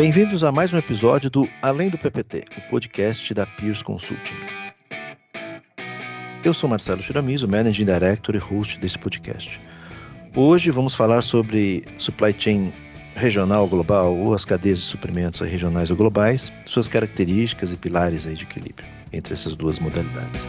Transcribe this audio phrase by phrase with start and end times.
[0.00, 4.32] Bem-vindos a mais um episódio do Além do PPT, o podcast da Peers Consulting.
[6.42, 9.60] Eu sou Marcelo Chiramizo, Managing Director e host desse podcast.
[10.34, 12.72] Hoje vamos falar sobre supply chain
[13.14, 18.42] regional global ou as cadeias de suprimentos regionais ou globais, suas características e pilares de
[18.42, 20.48] equilíbrio entre essas duas modalidades.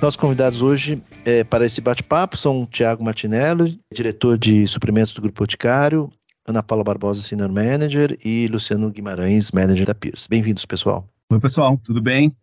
[0.00, 5.40] Nossos convidados hoje é, para esse bate-papo são Tiago Martinello, diretor de suprimentos do Grupo
[5.40, 6.12] Boticário,
[6.46, 10.28] Ana Paula Barbosa, Senior Manager, e Luciano Guimarães, Manager da Pierce.
[10.28, 11.08] Bem-vindos, pessoal.
[11.30, 12.36] Oi, pessoal, tudo bem?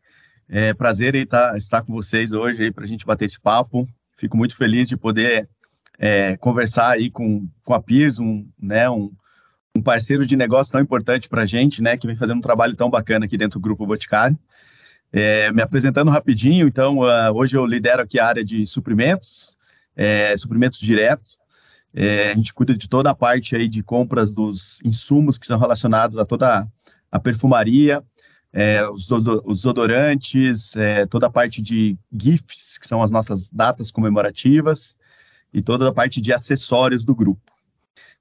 [0.49, 3.87] É prazer estar, estar com vocês hoje para a gente bater esse papo.
[4.17, 5.47] Fico muito feliz de poder
[5.99, 9.11] é, conversar aí com, com a Pierce, um, né, um,
[9.75, 12.75] um parceiro de negócio tão importante para a gente, né, que vem fazendo um trabalho
[12.75, 14.37] tão bacana aqui dentro do Grupo Boticário.
[15.13, 19.57] É, me apresentando rapidinho, então, uh, hoje eu lidero aqui a área de suprimentos,
[19.95, 21.37] é, suprimentos diretos.
[21.93, 25.59] É, a gente cuida de toda a parte aí de compras dos insumos que são
[25.59, 26.65] relacionados a toda
[27.11, 28.01] a perfumaria,
[28.53, 33.91] é, os, os odorantes, é, toda a parte de GIFs, que são as nossas datas
[33.91, 34.97] comemorativas,
[35.53, 37.50] e toda a parte de acessórios do grupo.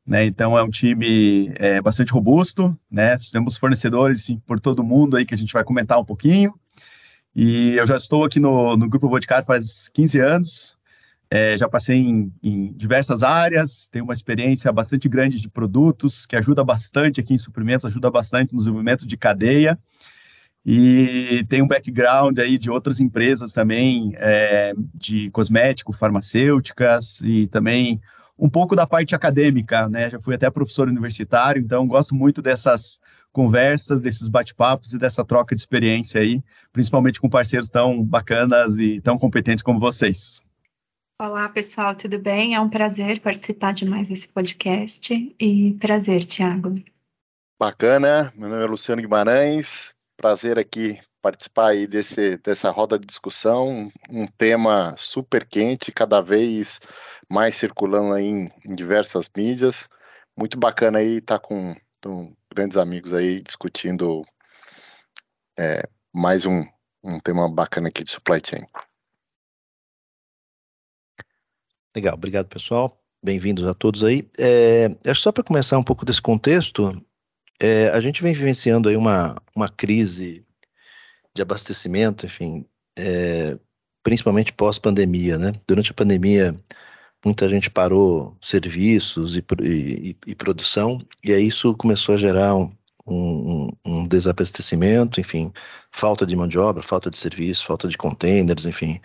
[0.07, 3.17] Né, então é um time é, bastante robusto, né?
[3.31, 6.53] Temos fornecedores assim, por todo mundo aí que a gente vai comentar um pouquinho.
[7.35, 10.79] E eu já estou aqui no, no Grupo Boticário faz 15 anos,
[11.31, 16.35] é, já passei em, em, diversas áreas, tenho uma experiência bastante grande de produtos, que
[16.35, 19.79] ajuda bastante aqui em suprimentos, ajuda bastante no desenvolvimento de cadeia,
[20.67, 28.01] e tem um background aí de outras empresas também, é, de cosmético, farmacêuticas, e também
[28.41, 32.99] um pouco da parte acadêmica, né, já fui até professor universitário, então gosto muito dessas
[33.31, 38.99] conversas, desses bate-papos e dessa troca de experiência aí, principalmente com parceiros tão bacanas e
[39.01, 40.41] tão competentes como vocês.
[41.21, 42.55] Olá, pessoal, tudo bem?
[42.55, 46.73] É um prazer participar de mais esse podcast e prazer, Tiago.
[47.61, 53.93] Bacana, meu nome é Luciano Guimarães, prazer aqui participar aí desse, dessa roda de discussão,
[54.09, 56.81] um tema super quente, cada vez
[57.31, 59.89] mais circulando aí em, em diversas mídias.
[60.37, 64.25] Muito bacana aí estar tá com então, grandes amigos aí discutindo
[65.59, 66.65] é, mais um,
[67.05, 68.65] um tema bacana aqui de supply chain.
[71.95, 73.01] Legal, obrigado pessoal.
[73.23, 74.29] Bem-vindos a todos aí.
[74.39, 77.05] É, acho só para começar um pouco desse contexto,
[77.61, 80.47] é, a gente vem vivenciando aí uma, uma crise
[81.35, 82.65] de abastecimento, enfim,
[82.97, 83.59] é,
[84.03, 85.53] principalmente pós-pandemia, né?
[85.67, 86.57] Durante a pandemia,
[87.25, 92.73] muita gente parou serviços e, e, e, produção, e aí isso começou a gerar um,
[93.07, 95.53] um, um, desabastecimento, enfim,
[95.91, 99.01] falta de mão de obra, falta de serviço, falta de containers, enfim.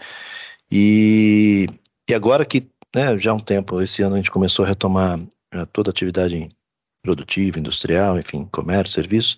[0.72, 1.68] E,
[2.10, 5.20] e agora que né, já há um tempo, esse ano a gente começou a retomar
[5.20, 6.50] uh, toda a atividade
[7.04, 9.38] produtiva, industrial, enfim, comércio, serviço,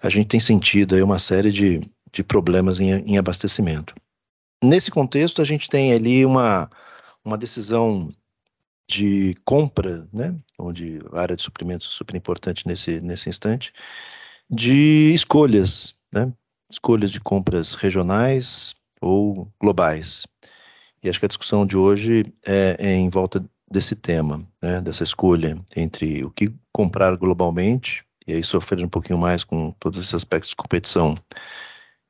[0.00, 1.80] a gente tem sentido aí uma série de,
[2.12, 3.94] de problemas em, em abastecimento.
[4.62, 6.70] Nesse contexto, a gente tem ali uma,
[7.24, 8.12] uma decisão
[8.88, 13.72] de compra, né, onde a área de suprimentos é super importante nesse, nesse instante,
[14.50, 16.32] de escolhas, né,
[16.70, 20.26] escolhas de compras regionais ou globais.
[21.02, 25.04] E acho que a discussão de hoje é, é em volta desse tema, né, dessa
[25.04, 30.14] escolha entre o que comprar globalmente, e aí sofrer um pouquinho mais com todos esses
[30.14, 31.14] aspectos de competição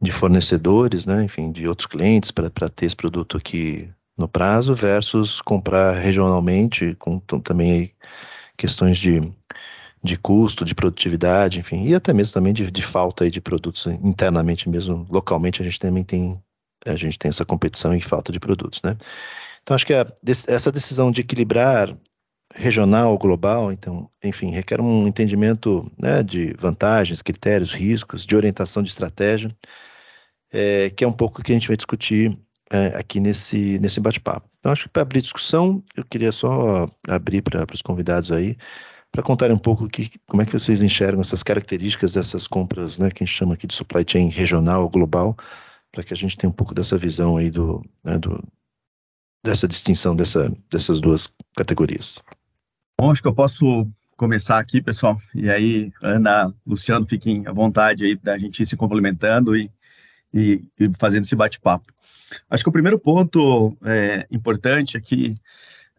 [0.00, 5.40] de fornecedores, né, enfim, de outros clientes para ter esse produto aqui no prazo versus
[5.40, 7.92] comprar regionalmente, com também
[8.56, 9.32] questões de,
[10.02, 14.68] de custo, de produtividade, enfim, e até mesmo também de, de falta de produtos internamente
[14.68, 16.42] mesmo, localmente a gente também tem
[16.86, 18.96] a gente tem essa competição e falta de produtos, né?
[19.62, 20.06] Então acho que a,
[20.46, 21.96] essa decisão de equilibrar
[22.54, 28.88] regional, global, então, enfim, requer um entendimento né, de vantagens, critérios, riscos, de orientação de
[28.88, 29.54] estratégia,
[30.50, 32.38] é, que é um pouco que a gente vai discutir
[32.70, 34.48] é, aqui nesse, nesse bate-papo.
[34.58, 38.56] Então, acho que para abrir discussão, eu queria só abrir para os convidados aí,
[39.10, 43.10] para contarem um pouco que, como é que vocês enxergam essas características dessas compras, né,
[43.10, 45.36] que a gente chama aqui de supply chain regional ou global,
[45.90, 48.42] para que a gente tenha um pouco dessa visão aí do, né, do
[49.44, 52.20] dessa distinção dessa, dessas duas categorias.
[53.00, 58.04] Bom, acho que eu posso começar aqui, pessoal, e aí, Ana, Luciano, fiquem à vontade
[58.04, 59.70] aí da gente ir se complementando e,
[60.32, 61.92] e, e fazendo esse bate-papo.
[62.50, 65.36] Acho que o primeiro ponto é, importante aqui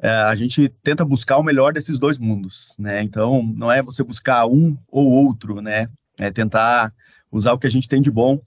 [0.02, 3.04] é, a gente tenta buscar o melhor desses dois mundos, né?
[3.04, 5.90] Então, não é você buscar um ou outro, né?
[6.20, 6.94] É tentar
[7.31, 8.40] usar o que a gente tem de bom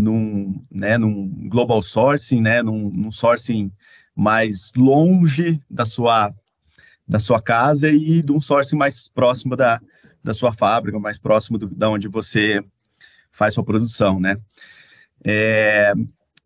[0.00, 2.62] num, né, num global sourcing, né?
[2.62, 3.72] Num, num sourcing
[4.14, 6.32] mais longe da sua
[7.08, 9.80] da sua casa e de um sourcing mais próximo da,
[10.22, 12.64] da sua fábrica, mais próximo do, da onde você
[13.32, 14.36] faz sua produção, né?
[15.24, 15.92] É,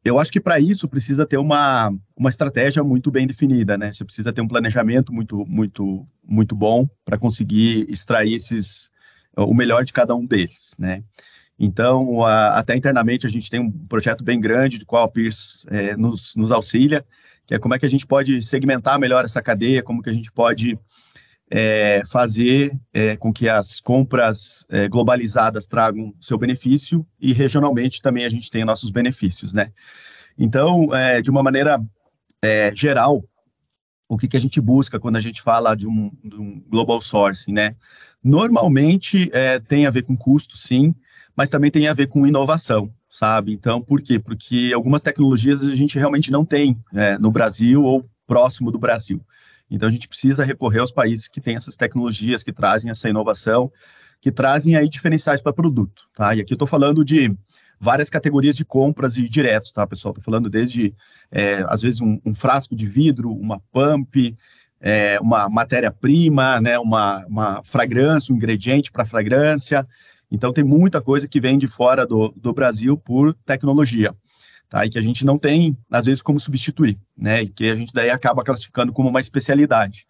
[0.04, 3.92] eu acho que para isso precisa ter uma, uma estratégia muito bem definida, né?
[3.92, 8.90] Você precisa ter um planejamento muito, muito, muito bom para conseguir extrair esses,
[9.36, 11.02] o melhor de cada um deles, né?
[11.58, 15.66] Então, a, até internamente, a gente tem um projeto bem grande, de qual a Pierce
[15.68, 17.04] é, nos, nos auxilia,
[17.46, 20.12] que é como é que a gente pode segmentar melhor essa cadeia, como que a
[20.12, 20.78] gente pode
[21.50, 28.24] é, fazer é, com que as compras é, globalizadas tragam seu benefício e regionalmente também
[28.24, 29.72] a gente tem nossos benefícios, né?
[30.36, 31.80] Então, é, de uma maneira
[32.42, 33.24] é, geral,
[34.08, 37.00] o que, que a gente busca quando a gente fala de um, de um global
[37.00, 37.76] sourcing, né?
[38.22, 40.94] Normalmente é, tem a ver com custo, sim,
[41.36, 43.52] mas também tem a ver com inovação, sabe?
[43.52, 44.18] Então, por quê?
[44.18, 46.76] Porque algumas tecnologias a gente realmente não tem
[47.20, 49.20] no Brasil ou próximo do Brasil.
[49.70, 53.70] Então a gente precisa recorrer aos países que têm essas tecnologias, que trazem essa inovação,
[54.20, 56.34] que trazem aí diferenciais para produto, tá?
[56.34, 57.36] E aqui eu estou falando de
[57.78, 60.12] várias categorias de compras e diretos, tá, pessoal?
[60.12, 60.94] Estou falando desde,
[61.30, 64.36] é, às vezes, um, um, frasco de vidro, uma pump,
[64.80, 69.86] é, uma matéria-prima, né, uma, uma fragrância, um ingrediente para fragrância.
[70.30, 74.14] Então, tem muita coisa que vem de fora do, do Brasil por tecnologia
[74.68, 74.84] tá?
[74.84, 77.42] E que a gente não tem, às vezes, como substituir, né?
[77.42, 80.06] E que a gente daí acaba classificando como uma especialidade.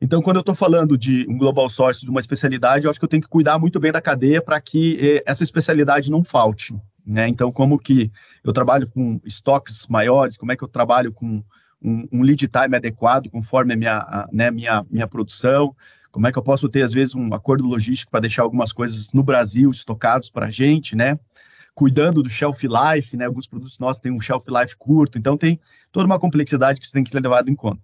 [0.00, 3.04] Então, quando eu estou falando de um global source, de uma especialidade, eu acho que
[3.04, 6.74] eu tenho que cuidar muito bem da cadeia para que eh, essa especialidade não falte.
[7.06, 7.28] Né?
[7.28, 8.10] Então, como que
[8.42, 11.42] eu trabalho com estoques maiores, como é que eu trabalho com
[11.82, 15.74] um, um lead time adequado conforme a minha, a, né, minha, minha produção,
[16.10, 19.12] como é que eu posso ter, às vezes, um acordo logístico para deixar algumas coisas
[19.12, 21.18] no Brasil estocados para a gente, né?
[21.80, 23.24] Cuidando do shelf life, né?
[23.24, 25.58] Alguns produtos nossos têm um shelf life curto, então tem
[25.90, 27.80] toda uma complexidade que você tem que ter levado em conta.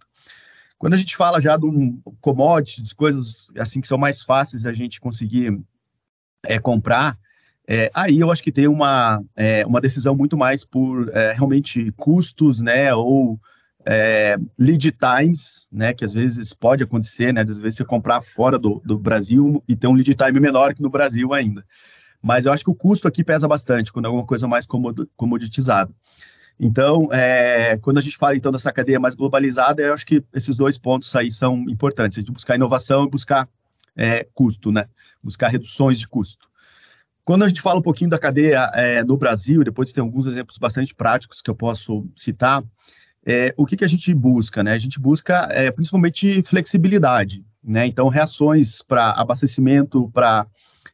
[0.76, 4.72] Quando a gente fala já de um commodities, coisas assim que são mais fáceis a
[4.74, 5.58] gente conseguir
[6.44, 7.18] é, comprar,
[7.66, 11.90] é, aí eu acho que tem uma, é, uma decisão muito mais por é, realmente
[11.92, 13.40] custos, né, ou
[13.86, 18.58] é, lead times, né, que às vezes pode acontecer, né, às vezes você comprar fora
[18.58, 21.64] do, do Brasil e ter um lead time menor que no Brasil ainda.
[22.22, 24.66] Mas eu acho que o custo aqui pesa bastante quando é alguma coisa mais
[25.16, 25.94] comoditizada.
[26.58, 30.56] Então, é, quando a gente fala então dessa cadeia mais globalizada, eu acho que esses
[30.56, 33.48] dois pontos aí são importantes, de buscar inovação e buscar
[33.94, 34.86] é, custo, né?
[35.22, 36.48] Buscar reduções de custo.
[37.24, 40.58] Quando a gente fala um pouquinho da cadeia é, no Brasil, depois tem alguns exemplos
[40.58, 42.62] bastante práticos que eu posso citar,
[43.26, 44.72] é, o que, que a gente busca, né?
[44.72, 47.86] A gente busca é, principalmente flexibilidade, né?
[47.86, 50.46] Então, reações para abastecimento, para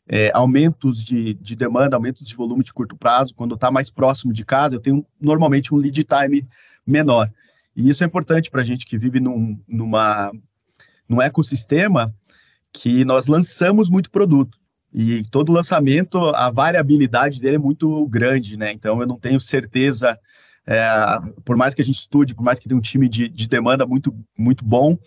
[0.08, 4.32] é, aumentos de, de demanda, aumentos de volume de curto prazo, quando está mais próximo
[4.32, 6.46] de casa, eu tenho normalmente um lead time
[6.87, 7.31] menor.
[7.75, 10.31] E isso é importante para a gente que vive num, numa,
[11.08, 12.14] num ecossistema
[12.72, 14.58] que nós lançamos muito produto.
[14.93, 18.72] E todo lançamento, a variabilidade dele é muito grande, né?
[18.72, 20.19] Então eu não tenho certeza,
[20.66, 20.84] é,
[21.44, 23.87] por mais que a gente estude, por mais que tenha um time de, de demanda
[23.87, 24.98] muito, muito bom,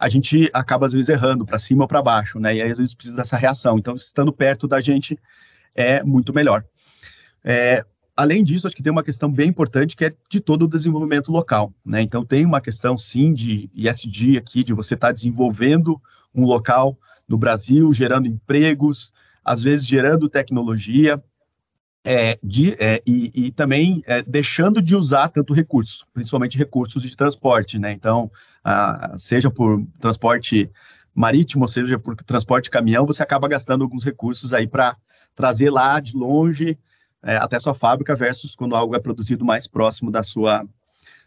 [0.00, 2.56] a gente acaba às vezes errando para cima ou para baixo, né?
[2.56, 3.78] E aí às vezes precisa dessa reação.
[3.78, 5.18] Então, estando perto da gente
[5.74, 6.64] é muito melhor.
[7.44, 7.84] É,
[8.16, 11.30] além disso, acho que tem uma questão bem importante que é de todo o desenvolvimento
[11.30, 12.00] local, né?
[12.00, 16.00] Então, tem uma questão sim de ISD aqui, de você estar tá desenvolvendo
[16.34, 16.96] um local
[17.28, 19.12] no Brasil, gerando empregos,
[19.44, 21.22] às vezes gerando tecnologia,
[22.04, 27.14] é, de, é, e, e, também é, deixando de usar tanto recursos, principalmente recursos de
[27.16, 27.92] transporte, né?
[27.92, 28.30] Então,
[28.64, 30.70] a, seja por transporte
[31.14, 34.96] marítimo, seja por transporte caminhão, você acaba gastando alguns recursos aí para
[35.34, 36.78] trazer lá de longe
[37.22, 40.66] é, até sua fábrica versus quando algo é produzido mais próximo da sua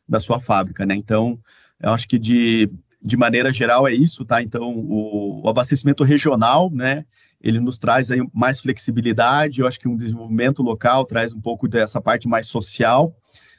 [0.08, 0.96] da sua fábrica, né?
[0.96, 1.39] Então,
[1.80, 2.70] eu acho que de,
[3.03, 4.41] de maneira geral é isso, tá?
[4.41, 7.05] Então, o, o abastecimento regional, né?
[7.43, 11.67] ele nos traz aí mais flexibilidade, eu acho que um desenvolvimento local traz um pouco
[11.67, 13.13] dessa parte mais social,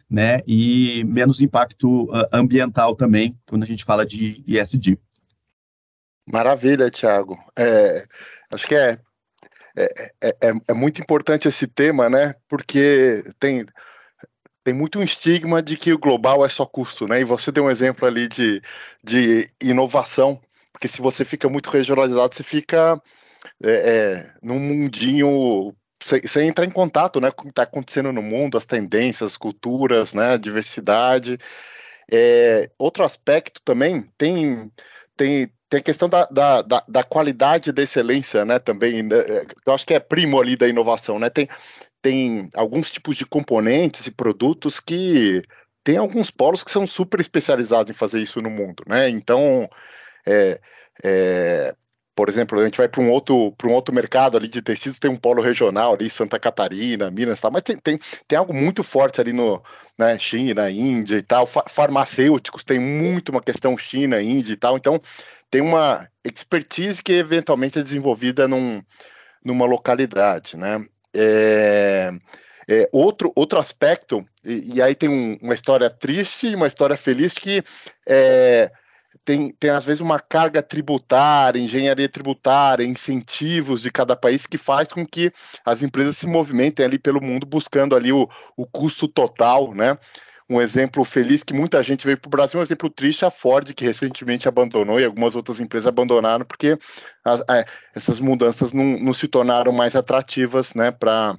[0.08, 4.98] né, e menos impacto uh, ambiental também, quando a gente fala de ESG.
[6.26, 7.38] Maravilha, Thiago.
[7.56, 8.06] É,
[8.50, 8.98] acho que é,
[9.76, 13.66] é, é, é, é muito importante esse tema, né, porque tem
[14.64, 17.21] tem muito um estigma de que o global é só custo, né?
[17.21, 18.62] E você deu um exemplo ali de,
[19.02, 20.40] de inovação,
[20.73, 23.00] porque se você fica muito regionalizado, você fica
[23.62, 28.23] é, é, num mundinho você entra em contato né, com o que está acontecendo no
[28.23, 31.38] mundo, as tendências, culturas, né, a diversidade.
[32.12, 34.71] É, outro aspecto também tem,
[35.16, 39.16] tem, tem a questão da, da, da, da, qualidade da excelência, né, também, né,
[39.66, 41.49] eu acho que é primo ali da inovação, né, tem,
[42.04, 45.40] tem alguns tipos de componentes e produtos que
[45.82, 49.68] tem alguns polos que são super especializados em fazer isso no mundo, né, então
[50.26, 50.61] é,
[51.02, 51.75] é,
[52.14, 55.00] por exemplo, a gente vai para um outro para um outro mercado ali de tecido,
[55.00, 58.84] tem um polo regional ali, Santa Catarina, Minas, tal, mas tem, tem, tem algo muito
[58.84, 59.62] forte ali no
[59.99, 61.44] né, China, Índia e tal.
[61.46, 64.76] Farmacêuticos tem muito uma questão China, Índia e tal.
[64.76, 65.00] Então
[65.50, 68.82] tem uma expertise que eventualmente é desenvolvida num,
[69.44, 70.87] numa localidade, né?
[71.14, 72.12] É,
[72.68, 76.97] é, outro, outro aspecto, e, e aí tem um, uma história triste e uma história
[76.97, 77.62] feliz que
[78.06, 78.71] é,
[79.25, 84.92] tem, tem às vezes uma carga tributária, engenharia tributária, incentivos de cada país que faz
[84.92, 85.33] com que
[85.64, 89.97] as empresas se movimentem ali pelo mundo buscando ali o, o custo total, né?
[90.48, 93.72] Um exemplo feliz que muita gente veio para o Brasil, um exemplo triste, a Ford,
[93.72, 96.78] que recentemente abandonou e algumas outras empresas abandonaram, porque
[97.24, 101.38] as, é, essas mudanças não, não se tornaram mais atrativas né, para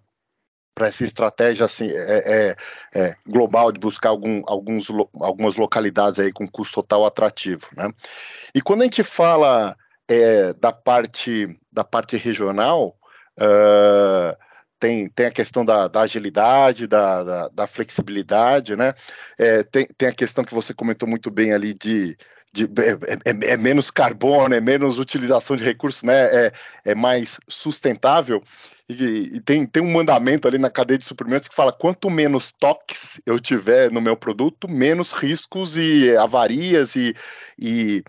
[0.75, 2.57] para essa estratégia assim, é,
[2.93, 4.87] é, é, global de buscar algum, alguns,
[5.21, 7.69] algumas localidades aí com custo total atrativo.
[7.77, 7.89] Né?
[8.53, 9.73] E quando a gente fala
[10.05, 12.97] é, da, parte, da parte regional,
[13.39, 14.37] uh,
[14.85, 18.93] tem, tem a questão da, da agilidade, da, da, da, flexibilidade, né?
[19.35, 22.15] É, tem, tem a questão que você comentou muito bem ali de,
[22.53, 26.25] de, é, é, é, menos carbono, é menos utilização de recursos, né?
[26.25, 26.53] É,
[26.85, 28.43] é mais sustentável.
[28.87, 32.53] E, e, tem, tem um mandamento ali na cadeia de suprimentos que fala: quanto menos
[32.59, 37.15] toques eu tiver no meu produto, menos riscos e avarias e,
[37.57, 38.03] e,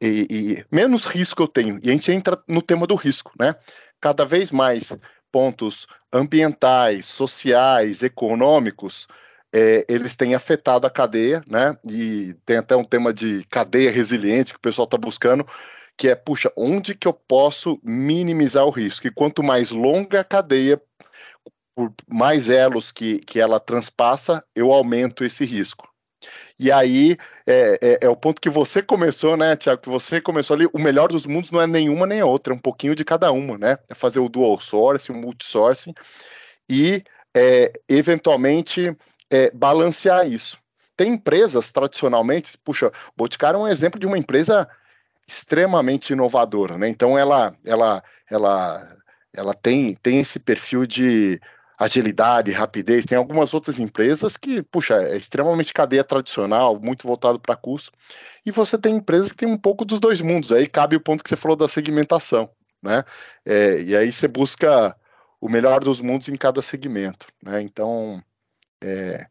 [0.00, 1.78] e, e menos risco eu tenho.
[1.82, 3.54] E a gente entra no tema do risco, né?
[4.00, 4.96] Cada vez mais
[5.34, 9.08] pontos ambientais, sociais, econômicos,
[9.54, 11.76] é, eles têm afetado a cadeia, né?
[11.88, 15.46] E tem até um tema de cadeia resiliente que o pessoal está buscando,
[15.96, 19.06] que é, puxa, onde que eu posso minimizar o risco?
[19.06, 20.80] E quanto mais longa a cadeia,
[21.74, 25.93] por mais elos que, que ela transpassa, eu aumento esse risco.
[26.58, 27.16] E aí
[27.46, 29.82] é, é, é, o ponto que você começou, né, Tiago?
[29.82, 30.66] Que você começou ali.
[30.72, 33.30] O melhor dos mundos não é nenhuma nem a outra, é um pouquinho de cada
[33.32, 33.78] uma, né?
[33.88, 35.94] É fazer o dual sourcing, o multisourcing
[36.70, 37.02] e
[37.36, 38.96] é, eventualmente
[39.30, 40.58] é, balancear isso.
[40.96, 44.68] Tem empresas tradicionalmente, puxa, Boticário é um exemplo de uma empresa
[45.26, 46.88] extremamente inovadora, né?
[46.88, 48.96] Então ela ela ela
[49.34, 51.40] ela tem tem esse perfil de
[51.78, 53.04] agilidade, rapidez.
[53.06, 57.92] Tem algumas outras empresas que, puxa, é extremamente cadeia tradicional, muito voltado para custo.
[58.44, 60.52] E você tem empresas que tem um pouco dos dois mundos.
[60.52, 62.50] Aí cabe o ponto que você falou da segmentação,
[62.82, 63.04] né?
[63.44, 64.96] É, e aí você busca
[65.40, 67.60] o melhor dos mundos em cada segmento, né?
[67.60, 68.22] Então,
[68.82, 69.26] é,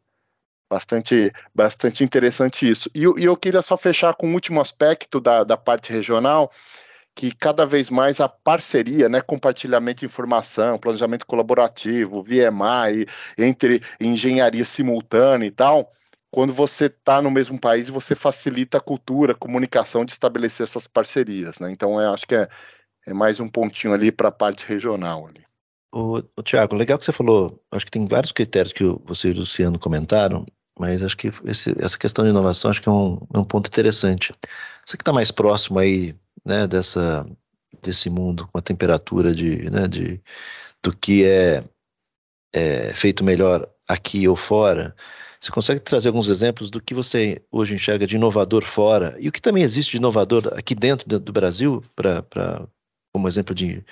[0.74, 2.90] Bastante, bastante interessante isso.
[2.96, 6.52] E, e, eu queria só fechar com o um último aspecto da, da parte regional,
[7.16, 13.06] que cada vez mais a parceria, né, compartilhamento de informação, planejamento colaborativo, VMI,
[13.38, 15.92] entre engenharia simultânea e tal,
[16.32, 20.88] quando você está no mesmo país, você facilita a cultura, a comunicação de estabelecer essas
[20.88, 21.70] parcerias, né?
[21.70, 22.48] Então, eu acho que é,
[23.06, 25.44] é mais um pontinho ali para a parte regional ali.
[25.94, 29.32] O, o Tiago, legal que você falou, acho que tem vários critérios que você e
[29.32, 30.44] o Luciano comentaram,
[30.80, 33.68] mas acho que esse, essa questão de inovação acho que é um, é um ponto
[33.68, 34.34] interessante.
[34.84, 37.26] Você que está mais próximo aí, né, dessa,
[37.82, 40.22] desse mundo com a temperatura de, né, de,
[40.82, 41.64] do que é,
[42.54, 44.96] é feito melhor aqui ou fora,
[45.40, 49.32] você consegue trazer alguns exemplos do que você hoje enxerga de inovador fora e o
[49.32, 52.24] que também existe de inovador aqui dentro do, do Brasil, pra,
[53.14, 53.84] como exemplo de,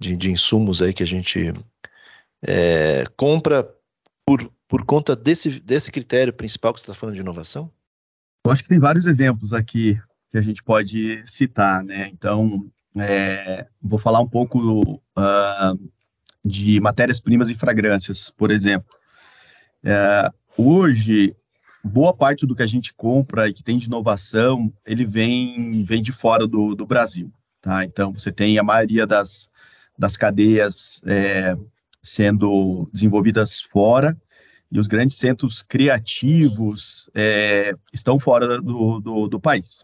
[0.00, 1.52] de, de insumos aí que a gente
[2.42, 3.68] é, compra
[4.26, 7.72] por por conta desse, desse critério principal que você está falando de inovação?
[8.44, 9.98] Eu acho que tem vários exemplos aqui
[10.30, 12.08] que a gente pode citar, né?
[12.12, 12.68] Então,
[12.98, 15.90] é, vou falar um pouco uh,
[16.44, 18.94] de matérias-primas e fragrâncias, por exemplo.
[19.84, 21.34] É, hoje,
[21.82, 26.02] boa parte do que a gente compra e que tem de inovação, ele vem, vem
[26.02, 27.84] de fora do, do Brasil, tá?
[27.84, 29.50] Então, você tem a maioria das,
[29.98, 31.56] das cadeias é,
[32.02, 34.16] sendo desenvolvidas fora,
[34.70, 39.82] e os grandes centros criativos é, estão fora do, do, do país.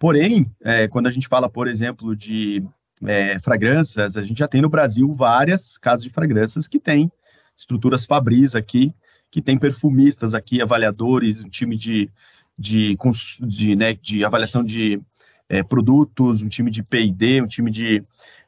[0.00, 2.64] Porém, é, quando a gente fala, por exemplo, de
[3.04, 7.12] é, fragrâncias, a gente já tem no Brasil várias casas de fragrâncias que têm
[7.54, 8.94] estruturas Fabris aqui,
[9.30, 12.10] que tem perfumistas aqui, avaliadores, um time de,
[12.58, 12.96] de,
[13.42, 14.98] de, né, de avaliação de
[15.50, 18.02] é, produtos, um time de P&D, um time de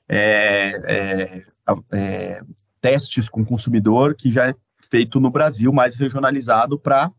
[0.09, 1.45] é,
[1.93, 2.43] é,
[2.81, 4.55] testes com consumidor, que já
[4.91, 7.13] feito no Brasil, mais regionalizado, para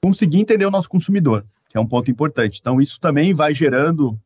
[0.00, 2.60] conseguir entender o nosso consumidor, que é um ponto importante.
[2.60, 4.16] Então, isso também vai gerando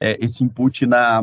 [0.00, 1.22] é, esse input na,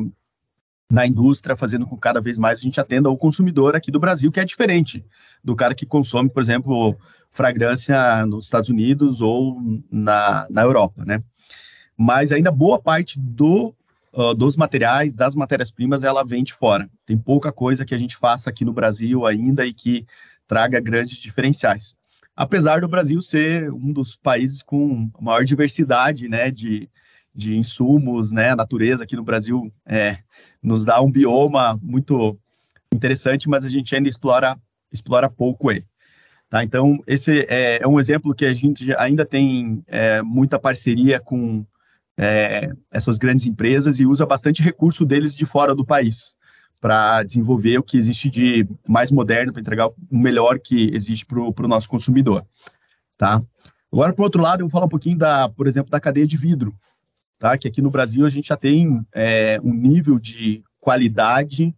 [0.88, 4.00] na indústria, fazendo com que cada vez mais a gente atenda o consumidor aqui do
[4.00, 5.03] Brasil, que é diferente
[5.44, 6.96] do cara que consome, por exemplo,
[7.32, 9.60] fragrância nos Estados Unidos ou
[9.92, 11.24] na, na Europa, né?
[11.98, 13.74] mas ainda boa parte do,
[14.13, 16.88] uh, dos materiais, das matérias-primas, ela vem de fora.
[17.03, 20.06] Tem pouca coisa que a gente faça aqui no Brasil ainda e que
[20.48, 21.98] traga grandes diferenciais.
[22.36, 26.90] Apesar do Brasil ser um dos países com maior diversidade né, de,
[27.34, 30.18] de insumos, né, a natureza aqui no Brasil é,
[30.62, 32.38] nos dá um bioma muito
[32.92, 34.58] interessante, mas a gente ainda explora,
[34.92, 35.86] explora pouco ele.
[36.50, 36.63] Tá?
[36.63, 41.66] Então, esse é, é, um exemplo que a gente ainda tem é, muita parceria com
[42.18, 46.38] é, essas grandes empresas e usa bastante recurso deles de fora do país
[46.84, 51.40] para desenvolver o que existe de mais moderno, para entregar o melhor que existe para
[51.40, 52.46] o nosso consumidor.
[53.18, 53.42] Tá?
[53.90, 56.36] Agora, por outro lado, eu vou falar um pouquinho, da, por exemplo, da cadeia de
[56.36, 56.78] vidro,
[57.40, 57.58] tá?
[57.58, 61.74] que aqui no Brasil a gente já tem é, um nível de qualidade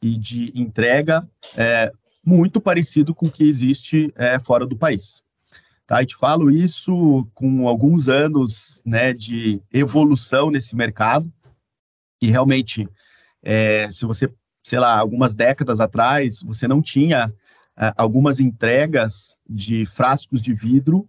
[0.00, 1.90] e de entrega é,
[2.24, 5.24] muito parecido com o que existe é, fora do país.
[5.88, 6.00] Tá?
[6.04, 11.32] E te falo isso com alguns anos né, de evolução nesse mercado,
[12.20, 12.88] que realmente,
[13.42, 17.32] é, se você, sei lá, algumas décadas atrás, você não tinha
[17.78, 21.08] é, algumas entregas de frascos de vidro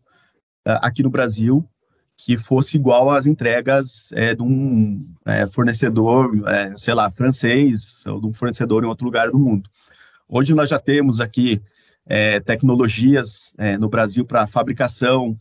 [0.66, 1.68] é, aqui no Brasil
[2.18, 8.20] que fosse igual às entregas é, de um é, fornecedor, é, sei lá, francês, ou
[8.20, 9.70] de um fornecedor em outro lugar do mundo.
[10.28, 11.62] Hoje nós já temos aqui
[12.06, 15.38] é, tecnologias no Brasil para fabricação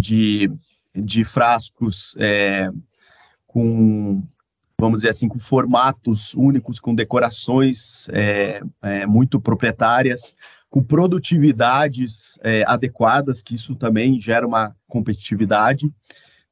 [0.00, 0.52] de,
[0.94, 2.16] de frascos
[3.46, 4.22] com,
[4.80, 8.08] vamos dizer assim, com formatos únicos, com decorações
[9.06, 10.34] muito proprietárias,
[10.70, 15.90] com produtividades é, adequadas, que isso também gera uma competitividade.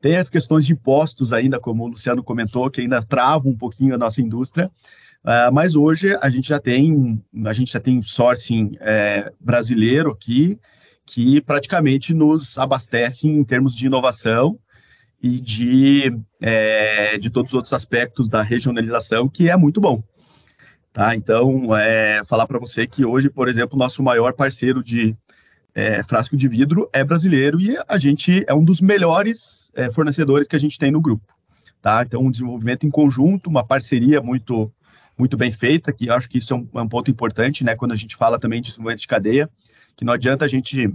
[0.00, 3.94] Tem as questões de impostos ainda, como o Luciano comentou, que ainda travam um pouquinho
[3.94, 4.70] a nossa indústria,
[5.24, 10.58] uh, mas hoje a gente já tem, a gente já tem sourcing é, brasileiro aqui,
[11.06, 14.58] que praticamente nos abastece em termos de inovação
[15.22, 20.02] e de, é, de todos os outros aspectos da regionalização, que é muito bom.
[20.92, 21.14] Tá?
[21.14, 25.16] Então, é, falar para você que hoje, por exemplo, nosso maior parceiro de
[25.74, 30.48] é, frasco de vidro é brasileiro e a gente é um dos melhores é, fornecedores
[30.48, 31.34] que a gente tem no grupo.
[31.80, 32.02] Tá?
[32.02, 34.72] Então, um desenvolvimento em conjunto, uma parceria muito
[35.16, 37.90] muito bem feita, que acho que isso é um, é um ponto importante, né, quando
[37.90, 39.50] a gente fala também de desenvolvimento de cadeia,
[39.96, 40.88] que não adianta a gente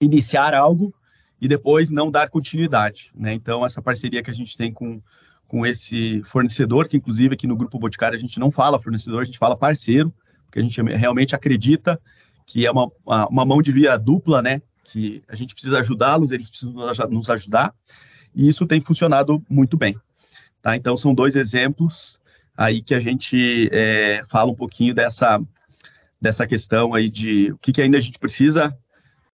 [0.00, 0.94] iniciar algo
[1.42, 3.34] e depois não dar continuidade, né?
[3.34, 5.02] Então, essa parceria que a gente tem com
[5.48, 9.24] com esse fornecedor, que inclusive aqui no Grupo Boticário a gente não fala fornecedor, a
[9.24, 10.10] gente fala parceiro,
[10.46, 12.00] porque a gente realmente acredita
[12.46, 14.62] que é uma, uma, uma mão de via dupla, né?
[14.84, 16.72] Que a gente precisa ajudá-los, eles precisam
[17.10, 17.74] nos ajudar,
[18.34, 19.94] e isso tem funcionado muito bem.
[20.62, 20.74] Tá?
[20.74, 22.18] Então, são dois exemplos
[22.56, 25.38] aí que a gente é, fala um pouquinho dessa,
[26.18, 28.74] dessa questão aí de o que, que ainda a gente precisa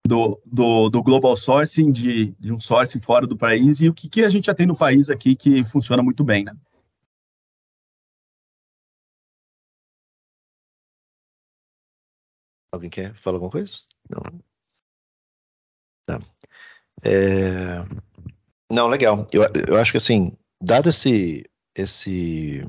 [0.06, 4.08] do, do, do global sourcing, de, de um sourcing fora do país, e o que,
[4.08, 6.54] que a gente já tem no país aqui que funciona muito bem, né?
[12.72, 13.76] Alguém quer falar alguma coisa?
[14.10, 14.40] Não.
[16.06, 16.20] Tá.
[17.02, 17.78] É...
[18.70, 19.26] Não, legal.
[19.32, 22.62] Eu, eu acho que assim, dado esse, esse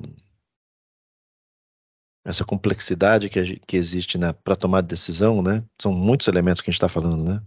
[2.26, 5.64] essa complexidade que, que existe para tomar decisão, né?
[5.80, 7.42] São muitos elementos que a gente está falando, né?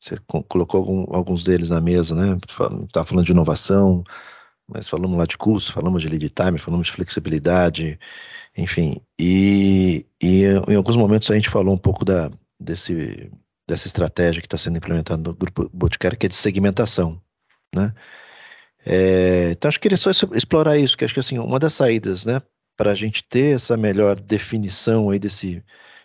[0.00, 0.16] Você
[0.48, 2.38] colocou algum, alguns deles na mesa, né?
[2.86, 4.04] Está falando de inovação,
[4.68, 7.98] mas falamos lá de custo, falamos de lead time, falamos de flexibilidade,
[8.56, 9.00] enfim.
[9.18, 13.30] E, e em alguns momentos a gente falou um pouco da, desse,
[13.66, 17.20] dessa estratégia que está sendo implementada no Grupo Boticário, que é de segmentação,
[17.74, 17.94] né?
[18.84, 22.24] É, então acho que queria só explorar isso, que acho que assim, uma das saídas,
[22.24, 22.40] né,
[22.76, 25.62] para a gente ter essa melhor definição aí desse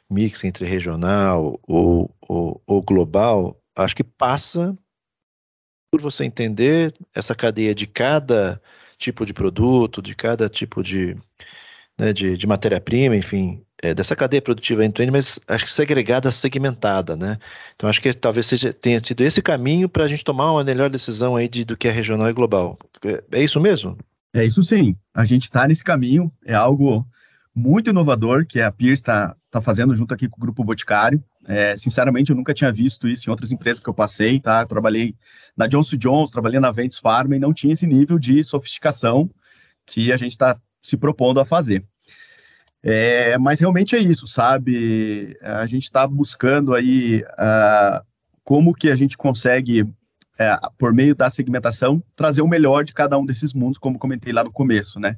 [0.10, 4.78] mix entre regional ou, ou, ou global, acho que passa
[5.92, 8.62] por você entender essa cadeia de cada
[8.98, 11.18] tipo de produto, de cada tipo de,
[11.98, 17.16] né, de, de matéria-prima, enfim, é, dessa cadeia produtiva end-to-end, mas acho que segregada, segmentada,
[17.16, 17.38] né?
[17.76, 20.90] Então acho que talvez seja, tenha tido esse caminho para a gente tomar uma melhor
[20.90, 22.78] decisão aí de, do que é regional e global.
[23.04, 23.98] É, é isso mesmo?
[24.36, 24.98] É isso sim.
[25.14, 27.08] A gente está nesse caminho, é algo
[27.56, 31.24] muito inovador que a Pierce está tá fazendo junto aqui com o Grupo Boticário.
[31.48, 34.64] É, sinceramente, eu nunca tinha visto isso em outras empresas que eu passei, tá?
[34.64, 35.16] Eu trabalhei
[35.56, 39.32] na Johnson Jones, trabalhei na Ventus Pharma e não tinha esse nível de sofisticação
[39.86, 41.86] que a gente está se propondo a fazer.
[42.84, 45.38] É, mas realmente é isso, sabe?
[45.42, 48.06] A gente está buscando aí uh,
[48.44, 49.88] como que a gente consegue
[50.38, 54.34] é, por meio da segmentação, trazer o melhor de cada um desses mundos, como comentei
[54.34, 55.18] lá no começo, né?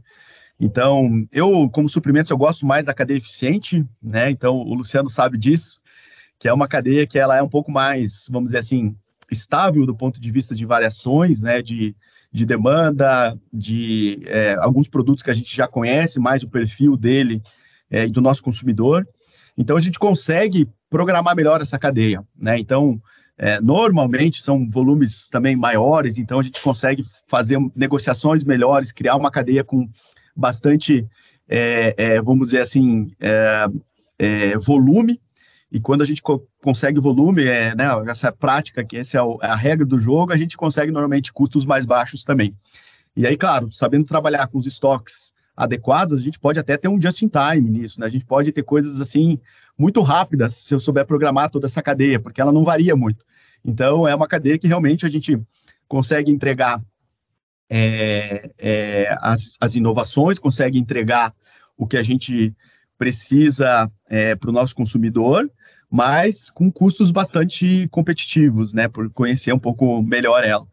[0.60, 4.30] Então, eu, como suprimentos, eu gosto mais da cadeia eficiente, né?
[4.30, 5.82] Então, o Luciano sabe disso,
[6.40, 8.96] que é uma cadeia que ela é um pouco mais, vamos dizer assim,
[9.32, 11.96] estável do ponto de vista de variações, né, de,
[12.32, 17.42] de demanda, de é, alguns produtos que a gente já conhece mais o perfil dele
[17.90, 19.08] é, e do nosso consumidor.
[19.58, 22.58] Então, a gente consegue programar melhor essa cadeia, né?
[22.60, 23.02] Então,
[23.38, 29.30] é, normalmente são volumes também maiores, então a gente consegue fazer negociações melhores, criar uma
[29.30, 29.88] cadeia com
[30.36, 31.08] bastante,
[31.48, 33.68] é, é, vamos dizer assim, é,
[34.18, 35.22] é, volume.
[35.72, 39.48] E quando a gente co consegue volume, é, né, essa prática, que essa é, é
[39.48, 42.56] a regra do jogo, a gente consegue normalmente custos mais baixos também.
[43.16, 47.02] E aí, claro, sabendo trabalhar com os estoques adequados, a gente pode até ter um
[47.02, 48.06] just-in-time nisso, né?
[48.06, 49.40] A gente pode ter coisas assim
[49.76, 53.26] muito rápidas se eu souber programar toda essa cadeia, porque ela não varia muito.
[53.66, 55.42] Então, é uma cadeia que realmente a gente
[55.88, 56.80] consegue entregar
[57.70, 61.34] é, é, as, as inovações, consegue entregar
[61.76, 62.56] o que a gente
[62.96, 65.50] precisa é, para o nosso consumidor,
[65.90, 68.88] mas com custos bastante competitivos, né?
[68.88, 70.68] Por conhecer um pouco melhor ela.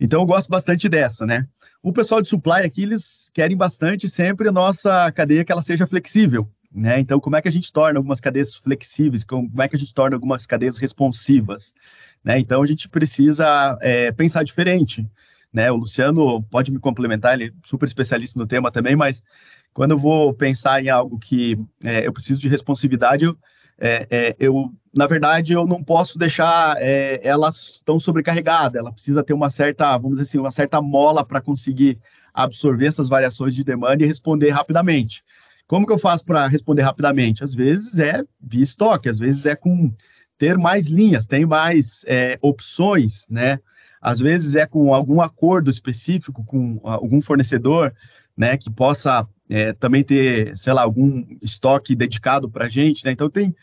[0.00, 1.46] Então, eu gosto bastante dessa, né?
[1.82, 5.86] O pessoal de supply aqui, eles querem bastante sempre a nossa cadeia que ela seja
[5.86, 7.00] flexível, né?
[7.00, 9.24] Então, como é que a gente torna algumas cadeias flexíveis?
[9.24, 11.74] Como é que a gente torna algumas cadeias responsivas?
[12.22, 12.38] Né?
[12.38, 15.08] Então, a gente precisa é, pensar diferente,
[15.50, 15.72] né?
[15.72, 19.24] O Luciano pode me complementar, ele é super especialista no tema também, mas
[19.72, 23.38] quando eu vou pensar em algo que é, eu preciso de responsividade, eu,
[23.80, 28.78] é, é, eu, na verdade, eu não posso deixar é, elas tão sobrecarregadas.
[28.78, 31.98] Ela precisa ter uma certa, vamos dizer assim, uma certa mola para conseguir
[32.34, 35.24] absorver essas variações de demanda e responder rapidamente.
[35.66, 37.42] Como que eu faço para responder rapidamente?
[37.42, 39.92] Às vezes é via estoque, às vezes é com
[40.36, 43.58] ter mais linhas, tem mais é, opções, né?
[44.00, 47.92] Às vezes é com algum acordo específico com algum fornecedor,
[48.36, 53.10] né, que possa é, também ter, sei lá, algum estoque dedicado para a gente, né?
[53.10, 53.54] Então tem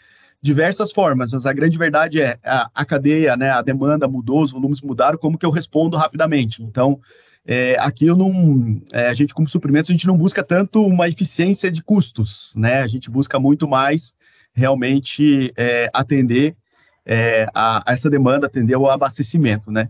[0.42, 3.50] diversas formas, mas a grande verdade é a, a, cadeia, né?
[3.50, 6.62] A demanda mudou, os volumes mudaram, como que eu respondo rapidamente?
[6.62, 7.00] Então,
[7.46, 11.08] é, aqui eu não, é, a gente como suprimentos a gente não busca tanto uma
[11.08, 12.82] eficiência de custos, né?
[12.82, 14.18] A gente busca muito mais
[14.54, 16.58] realmente é, atender
[17.06, 19.88] é, a, a, essa demanda, atender ao abastecimento, né?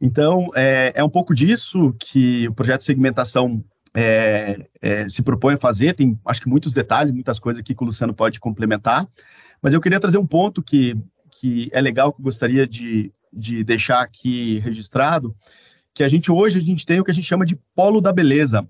[0.00, 3.62] Então, é, é um pouco disso que o projeto de segmentação
[3.96, 5.94] é, é, se propõe a fazer.
[5.94, 9.08] Tem, acho que, muitos detalhes, muitas coisas aqui que o Luciano pode complementar.
[9.62, 10.94] Mas eu queria trazer um ponto que,
[11.30, 15.34] que é legal, que eu gostaria de, de deixar aqui registrado,
[15.94, 18.12] que a gente hoje a gente tem o que a gente chama de polo da
[18.12, 18.68] beleza,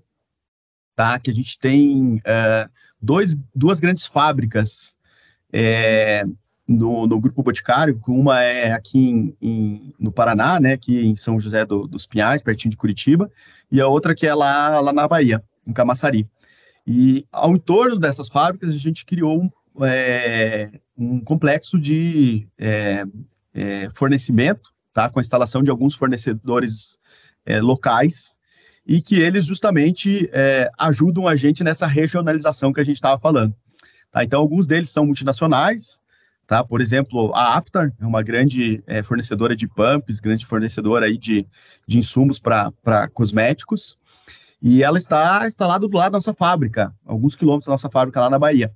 [0.95, 1.19] tá?
[1.19, 2.69] Que a gente tem é,
[3.01, 4.95] dois, duas grandes fábricas
[5.51, 6.23] é,
[6.67, 11.39] no, no, Grupo Boticário, uma é aqui em, em, no Paraná, né, aqui em São
[11.39, 13.31] José do, dos Pinhais, pertinho de Curitiba,
[13.71, 16.27] e a outra que é lá, lá na Bahia, em Camaçari.
[16.85, 23.05] E ao entorno dessas fábricas, a gente criou um, é, um complexo de é,
[23.53, 25.09] é, fornecimento, tá?
[25.09, 26.97] com a instalação de alguns fornecedores
[27.45, 28.37] é, locais,
[28.85, 33.53] e que eles justamente é, ajudam a gente nessa regionalização que a gente estava falando.
[34.11, 34.23] Tá?
[34.23, 35.99] Então, alguns deles são multinacionais,
[36.47, 36.63] tá?
[36.63, 41.45] Por exemplo, a Aptar é uma grande é, fornecedora de pumps, grande fornecedora aí de,
[41.85, 42.71] de insumos para
[43.13, 43.97] cosméticos,
[44.61, 48.29] e ela está instalada do lado da nossa fábrica, alguns quilômetros da nossa fábrica lá
[48.29, 48.71] na Bahia.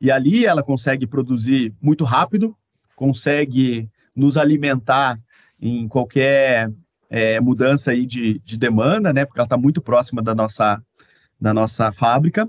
[0.00, 2.56] E ali ela consegue produzir muito rápido,
[2.96, 5.20] consegue nos alimentar
[5.60, 6.72] em qualquer
[7.08, 9.24] é, mudança aí de, de demanda, né?
[9.24, 10.82] Porque ela está muito próxima da nossa,
[11.38, 12.48] da nossa fábrica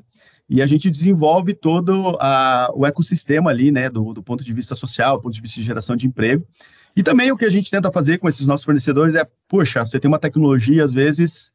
[0.53, 4.75] e a gente desenvolve todo a, o ecossistema ali, né, do, do, ponto de vista
[4.75, 6.45] social, do ponto de vista de geração de emprego.
[6.93, 9.97] E também o que a gente tenta fazer com esses nossos fornecedores é, poxa, você
[9.97, 11.53] tem uma tecnologia, às vezes,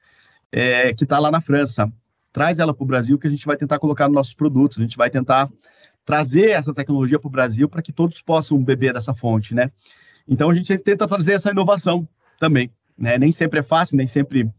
[0.51, 1.93] é, que está lá na França,
[2.33, 4.83] traz ela para o Brasil, que a gente vai tentar colocar nos nossos produtos, a
[4.83, 5.51] gente vai tentar
[6.03, 9.71] trazer essa tecnologia para o Brasil para que todos possam beber dessa fonte, né?
[10.27, 12.09] Então, a gente tenta trazer essa inovação
[12.41, 13.19] também, né?
[13.19, 14.51] Nem sempre é fácil, nem sempre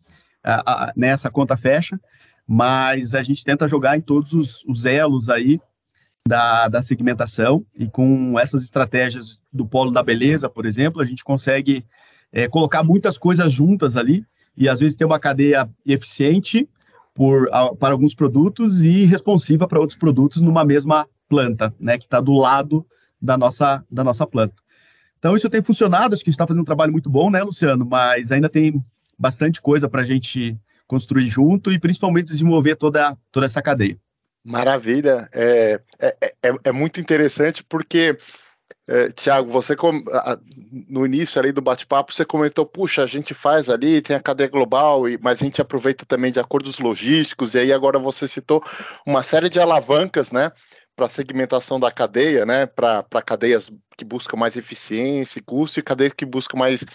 [0.43, 1.99] a, a, nessa conta fecha,
[2.47, 5.59] mas a gente tenta jogar em todos os, os elos aí
[6.27, 11.23] da, da segmentação e com essas estratégias do polo da beleza, por exemplo, a gente
[11.23, 11.85] consegue
[12.31, 16.69] é, colocar muitas coisas juntas ali e às vezes ter uma cadeia eficiente
[17.13, 22.05] por, a, para alguns produtos e responsiva para outros produtos numa mesma planta, né, que
[22.05, 22.85] está do lado
[23.21, 24.55] da nossa, da nossa planta.
[25.19, 27.85] Então isso tem funcionado, acho que está fazendo um trabalho muito bom, né, Luciano?
[27.85, 28.83] Mas ainda tem
[29.17, 30.55] bastante coisa para a gente
[30.87, 33.97] construir junto e principalmente desenvolver toda, toda essa cadeia.
[34.43, 38.17] Maravilha, é, é, é, é muito interessante porque,
[38.87, 39.75] é, Tiago, você
[40.87, 44.49] no início ali do bate-papo, você comentou, puxa, a gente faz ali, tem a cadeia
[44.49, 48.63] global, e, mas a gente aproveita também de acordos logísticos, e aí agora você citou
[49.05, 50.49] uma série de alavancas, né,
[50.95, 56.13] para segmentação da cadeia, né, para cadeias que buscam mais eficiência e custo e cadeias
[56.13, 56.85] que buscam mais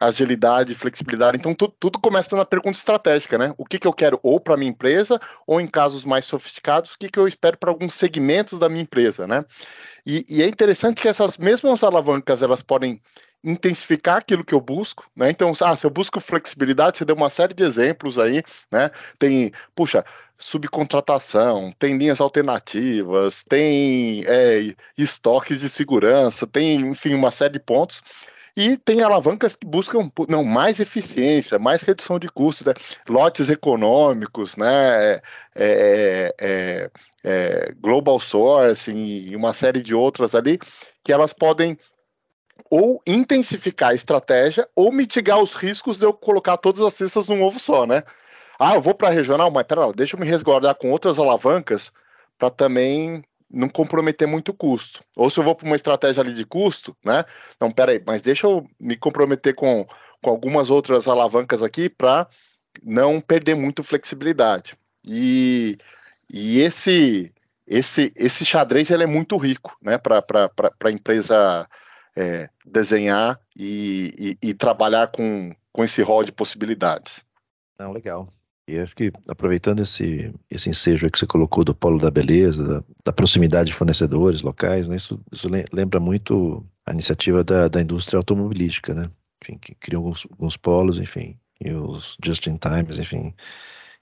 [0.00, 1.36] agilidade, flexibilidade.
[1.38, 3.54] Então, tu, tudo começa na pergunta estratégica, né?
[3.56, 6.98] O que, que eu quero ou para minha empresa, ou em casos mais sofisticados, o
[6.98, 9.44] que, que eu espero para alguns segmentos da minha empresa, né?
[10.04, 13.00] E, e, é interessante que essas mesmas alavancas, elas podem
[13.42, 15.30] intensificar aquilo que eu busco, né?
[15.30, 18.42] Então, ah, se eu busco flexibilidade, você deu uma série de exemplos aí,
[18.72, 18.90] né?
[19.18, 20.04] Tem, puxa,
[20.38, 28.02] subcontratação, tem linhas alternativas, tem é, estoques de segurança, tem, enfim, uma série de pontos
[28.56, 32.74] e tem alavancas que buscam não, mais eficiência, mais redução de custos, né?
[33.08, 35.14] lotes econômicos, né?
[35.14, 35.22] É,
[35.56, 36.90] é, é,
[37.24, 40.58] é, global sourcing e uma série de outras ali,
[41.02, 41.76] que elas podem
[42.70, 47.42] ou intensificar a estratégia ou mitigar os riscos de eu colocar todas as cestas num
[47.42, 48.02] ovo só, né?
[48.58, 51.92] Ah, eu vou para regional, mas pera lá, deixa eu me resguardar com outras alavancas
[52.38, 55.02] para também não comprometer muito o custo.
[55.16, 57.24] Ou se eu vou para uma estratégia ali de custo, né?
[57.60, 59.86] Não, peraí, mas deixa eu me comprometer com,
[60.20, 62.26] com algumas outras alavancas aqui para
[62.82, 64.76] não perder muito flexibilidade.
[65.04, 65.78] E,
[66.30, 67.32] e esse,
[67.66, 69.96] esse, esse xadrez ele é muito rico né?
[69.98, 70.24] para
[70.84, 71.68] a empresa
[72.16, 77.24] é, desenhar e, e, e trabalhar com, com esse rol de possibilidades.
[77.78, 78.28] Não, legal.
[78.66, 82.84] E acho que, aproveitando esse, esse ensejo que você colocou do polo da beleza, da,
[83.04, 88.16] da proximidade de fornecedores locais, né, isso, isso lembra muito a iniciativa da, da indústria
[88.18, 89.10] automobilística, né?
[89.42, 93.34] Enfim, que criam alguns, alguns polos, enfim, e os just-in-times, enfim,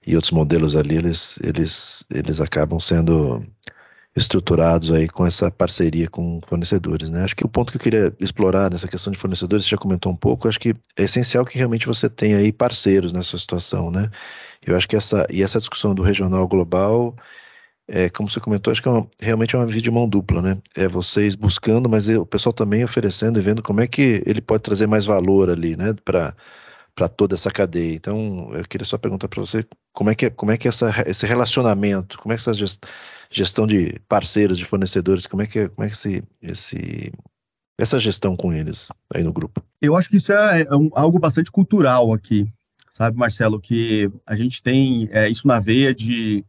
[0.07, 3.43] e outros modelos ali, eles, eles, eles acabam sendo
[4.15, 7.25] estruturados aí com essa parceria com fornecedores, né?
[7.25, 10.13] Acho que o ponto que eu queria explorar nessa questão de fornecedores, você já comentou
[10.13, 14.11] um pouco, acho que é essencial que realmente você tenha aí parceiros nessa situação, né?
[14.65, 17.17] Eu acho que essa e essa discussão do regional global,
[17.89, 20.43] é, como você comentou, acho que é uma, realmente é uma via de mão dupla,
[20.43, 20.59] né?
[20.77, 24.63] É vocês buscando, mas o pessoal também oferecendo e vendo como é que ele pode
[24.63, 25.95] trazer mais valor ali, né?
[26.05, 26.35] Para
[26.95, 27.95] para toda essa cadeia.
[27.95, 30.91] Então, eu queria só perguntar para você como é que é, como é que essa,
[31.07, 32.53] esse relacionamento, como é que essa
[33.31, 37.13] gestão de parceiros, de fornecedores, como é que é, como é que esse, esse
[37.79, 39.63] essa gestão com eles aí no grupo?
[39.81, 42.47] Eu acho que isso é, é um, algo bastante cultural aqui,
[42.91, 46.45] sabe, Marcelo, que a gente tem é, isso na veia de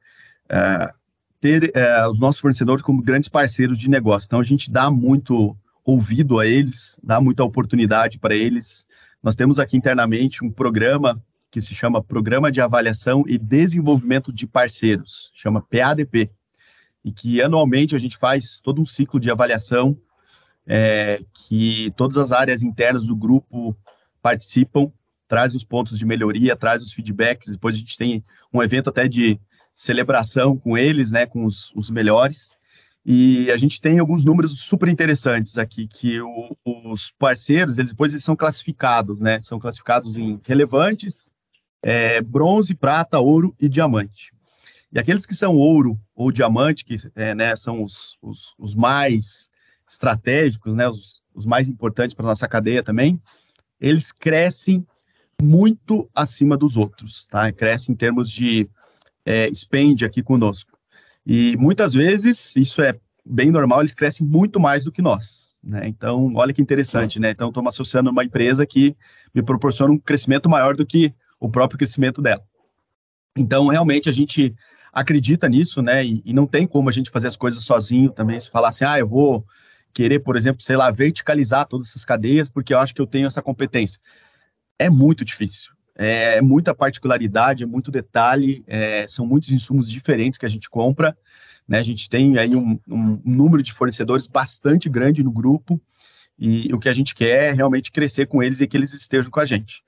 [0.50, 0.92] é,
[1.40, 4.28] ter é, os nossos fornecedores como grandes parceiros de negócio.
[4.28, 8.88] Então, a gente dá muito ouvido a eles, dá muita oportunidade para eles,
[9.24, 14.46] nós temos aqui internamente um programa que se chama Programa de Avaliação e Desenvolvimento de
[14.46, 16.30] Parceiros, chama PADP,
[17.06, 19.98] e que anualmente a gente faz todo um ciclo de avaliação
[20.68, 23.76] é, que todas as áreas internas do grupo
[24.22, 24.92] participam,
[25.28, 29.08] traz os pontos de melhoria, traz os feedbacks, depois a gente tem um evento até
[29.08, 29.40] de
[29.76, 32.56] celebração com eles, né, com os, os melhores,
[33.06, 38.14] e a gente tem alguns números super interessantes aqui, que o, os parceiros, eles depois
[38.14, 39.42] eles são classificados, né?
[39.42, 41.32] São classificados em relevantes,
[41.82, 44.32] é, bronze, prata, ouro e diamante.
[44.92, 49.50] E aqueles que são ouro ou diamante, que é, né, são os, os, os, mais
[49.90, 53.20] estratégicos, né, os, os mais importantes para nossa cadeia também,
[53.82, 54.86] eles crescem
[55.42, 57.52] muito acima dos outros, tá?
[57.52, 58.70] Crescem em termos de
[59.26, 60.73] é, spend aqui conosco.
[61.26, 65.54] E muitas vezes, isso é bem normal, eles crescem muito mais do que nós.
[65.64, 65.88] Né?
[65.88, 67.32] Então, olha que interessante, né?
[67.32, 68.96] Então, estou associando uma empresa que
[69.34, 72.44] me proporciona um crescimento maior do que o próprio crescimento dela.
[73.38, 74.54] Então, realmente, a gente
[74.92, 76.06] acredita nisso, né?
[76.06, 78.40] E, e não tem como a gente fazer as coisas sozinho também.
[78.40, 79.46] Se falar assim, ah, eu vou
[79.94, 83.28] querer, por exemplo, sei lá, verticalizar todas essas cadeias porque eu acho que eu tenho
[83.28, 84.00] essa competência.
[84.78, 85.72] É muito difícil.
[85.96, 90.70] É, é muita particularidade, é muito detalhe, é, são muitos insumos diferentes que a gente
[90.70, 91.16] compra.
[91.68, 91.80] Né?
[91.80, 95.80] A gente tem aí um, um, número de fornecedores bastante grande no grupo
[96.38, 99.30] e o que a gente quer é realmente crescer com eles e que eles estejam
[99.30, 99.84] com a gente.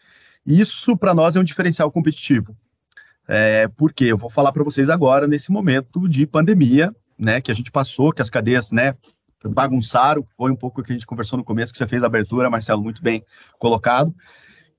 [0.45, 2.55] Isso, para nós, é um diferencial competitivo.
[3.27, 7.55] É, porque eu vou falar para vocês agora, nesse momento de pandemia, né, que a
[7.55, 8.93] gente passou, que as cadeias né,
[9.43, 12.05] bagunçaram, foi um pouco o que a gente conversou no começo, que você fez a
[12.05, 13.23] abertura, Marcelo, muito bem
[13.57, 14.13] colocado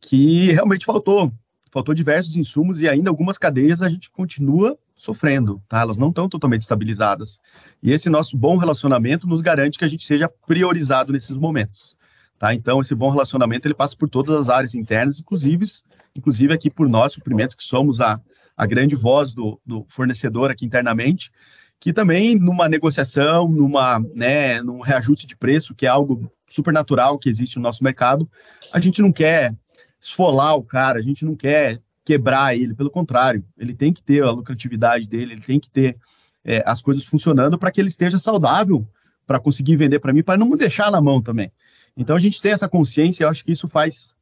[0.07, 1.33] que realmente faltou.
[1.73, 5.81] Faltou diversos insumos e ainda algumas cadeias a gente continua sofrendo, tá?
[5.81, 7.41] Elas não estão totalmente estabilizadas.
[7.83, 11.97] E esse nosso bom relacionamento nos garante que a gente seja priorizado nesses momentos,
[12.39, 12.55] tá?
[12.55, 15.67] Então, esse bom relacionamento, ele passa por todas as áreas internas, inclusive,
[16.15, 18.21] inclusive aqui por nós, suprimentos, que somos a,
[18.57, 21.33] a grande voz do, do fornecedor aqui internamente,
[21.81, 27.19] que também numa negociação, numa, né, num reajuste de preço, que é algo super natural
[27.19, 28.31] que existe no nosso mercado,
[28.73, 29.55] a gente não quer
[30.01, 34.23] esfolar o cara, a gente não quer quebrar ele, pelo contrário, ele tem que ter
[34.23, 35.97] a lucratividade dele, ele tem que ter
[36.45, 38.87] é, as coisas funcionando para que ele esteja saudável
[39.27, 41.51] para conseguir vender para mim, para não me deixar na mão também.
[41.97, 44.15] Então a gente tem essa consciência, eu acho que isso faz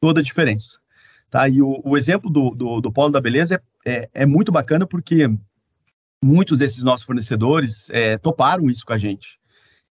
[0.00, 0.80] toda a diferença.
[1.30, 1.48] Tá?
[1.48, 4.86] E o, o exemplo do, do, do, Polo da Beleza é, é, é, muito bacana
[4.86, 5.28] porque
[6.22, 9.38] muitos desses nossos fornecedores é, toparam isso com a gente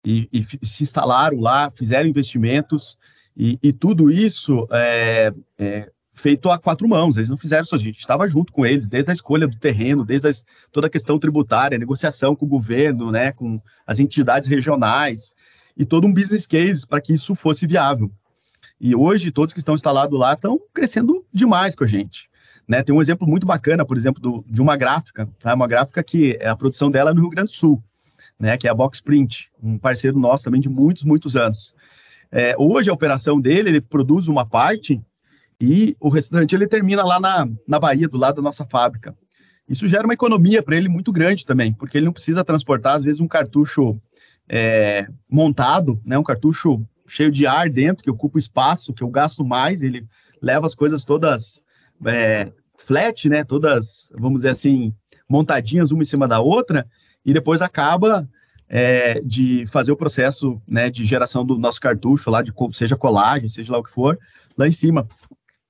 [0.05, 2.97] e, e, se instalaram lá, fizeram investimentos
[3.37, 7.17] e, e tudo isso é, é, feito a quatro mãos.
[7.17, 10.05] Eles não fizeram isso, a gente estava junto com eles desde a escolha do terreno,
[10.05, 15.35] desde as, toda a questão tributária, negociação com o governo, né, com as entidades regionais
[15.77, 18.11] e todo um business case para que isso fosse viável.
[18.81, 22.29] E hoje, todos que estão instalados lá estão crescendo demais com a gente.
[22.67, 22.83] Né?
[22.83, 25.55] Tem um exemplo muito bacana, por exemplo, do, de uma gráfica, tá?
[25.55, 27.83] uma gráfica que a produção dela é no Rio Grande do Sul,
[28.39, 28.57] né?
[28.57, 31.75] que é a Box Print, um parceiro nosso também de muitos, muitos anos.
[32.31, 35.01] É, hoje, a operação dele, ele produz uma parte
[35.61, 39.17] e o restante ele termina lá na, na Bahia, do lado da nossa fábrica.
[39.69, 43.03] Isso gera uma economia para ele muito grande também, porque ele não precisa transportar, às
[43.03, 44.01] vezes, um cartucho
[44.49, 49.45] é, montado, né, um cartucho cheio de ar dentro, que ocupa espaço, que eu gasto
[49.45, 50.07] mais, ele
[50.41, 51.65] leva as coisas todas
[52.05, 54.93] é, flat, né, todas, vamos dizer assim,
[55.29, 56.87] montadinhas uma em cima da outra,
[57.25, 58.29] e depois acaba
[58.69, 63.49] é, de fazer o processo né, de geração do nosso cartucho lá, de seja colagem,
[63.49, 64.19] seja lá o que for,
[64.57, 65.07] lá em cima.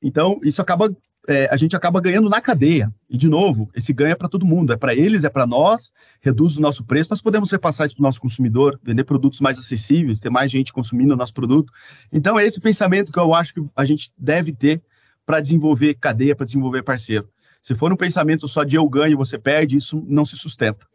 [0.02, 0.90] Então, isso acaba
[1.28, 2.92] é, a gente acaba ganhando na cadeia.
[3.10, 5.92] E, de novo, esse ganho é para todo mundo, é para eles, é para nós,
[6.20, 9.58] reduz o nosso preço, nós podemos repassar isso para o nosso consumidor, vender produtos mais
[9.58, 11.72] acessíveis, ter mais gente consumindo o nosso produto.
[12.12, 14.82] Então, é esse pensamento que eu acho que a gente deve ter
[15.24, 17.28] para desenvolver cadeia, para desenvolver parceiro.
[17.60, 20.86] Se for um pensamento só de eu ganho e você perde, isso não se sustenta.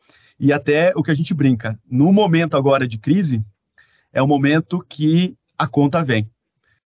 [0.42, 3.46] E até o que a gente brinca, no momento agora de crise,
[4.12, 6.28] é o momento que a conta vem.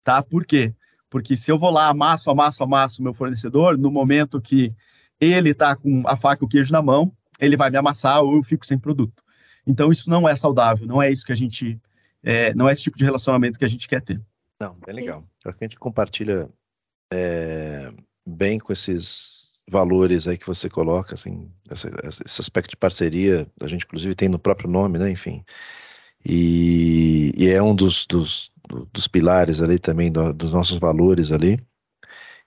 [0.04, 0.22] Tá?
[0.22, 0.72] Por quê?
[1.10, 4.72] Porque se eu vou lá, amasso, amasso, amasso o meu fornecedor, no momento que
[5.20, 8.36] ele está com a faca e o queijo na mão, ele vai me amassar ou
[8.36, 9.24] eu fico sem produto.
[9.66, 11.80] Então, isso não é saudável, não é isso que a gente.
[12.22, 14.20] É, não é esse tipo de relacionamento que a gente quer ter.
[14.60, 15.24] Não, bem legal.
[15.44, 16.48] Acho que a gente compartilha
[17.12, 17.92] é,
[18.24, 21.88] bem com esses valores aí que você coloca, assim, essa,
[22.24, 25.44] esse aspecto de parceria, a gente inclusive tem no próprio nome, né, enfim.
[26.24, 28.50] E, e é um dos, dos,
[28.92, 31.60] dos pilares ali também, do, dos nossos valores ali.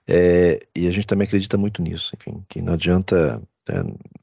[0.08, 3.80] É, e a gente também acredita muito nisso, enfim, que não adianta é,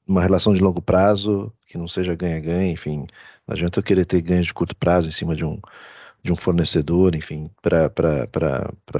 [0.07, 2.99] uma relação de longo prazo que não seja ganha-ganha, enfim,
[3.47, 5.59] não adianta eu querer ter ganhos de curto prazo em cima de um,
[6.23, 7.89] de um fornecedor, enfim, para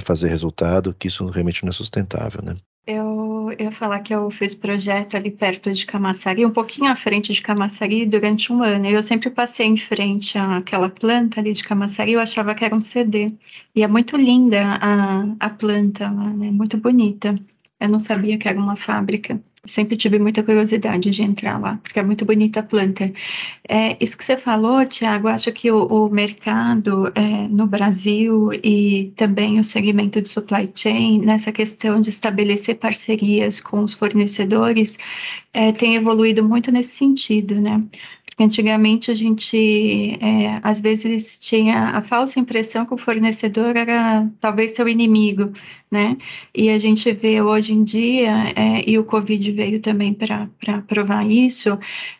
[0.02, 2.56] fazer resultado, que isso realmente não é sustentável, né?
[2.86, 7.32] Eu, ia falar que eu fiz projeto ali perto de Camaçari, um pouquinho à frente
[7.32, 8.86] de Camaçari, durante um ano.
[8.86, 12.78] Eu sempre passei em frente àquela planta ali de Camaçari, eu achava que era um
[12.80, 13.28] CD.
[13.74, 16.50] E é muito linda a, a planta lá, né?
[16.50, 17.34] Muito bonita.
[17.80, 19.40] Eu não sabia que era uma fábrica.
[19.66, 23.12] Sempre tive muita curiosidade de entrar lá, porque é muito bonita a planta.
[23.68, 29.12] É, isso que você falou, Tiago, acho que o, o mercado é, no Brasil e
[29.16, 34.98] também o segmento de supply chain, nessa questão de estabelecer parcerias com os fornecedores,
[35.52, 37.80] é, tem evoluído muito nesse sentido, né?
[38.34, 44.28] Porque antigamente a gente, é, às vezes, tinha a falsa impressão que o fornecedor era
[44.40, 45.52] talvez seu inimigo,
[45.88, 46.16] né?
[46.52, 50.48] E a gente vê hoje em dia, é, e o Covid veio também para
[50.88, 51.78] provar isso,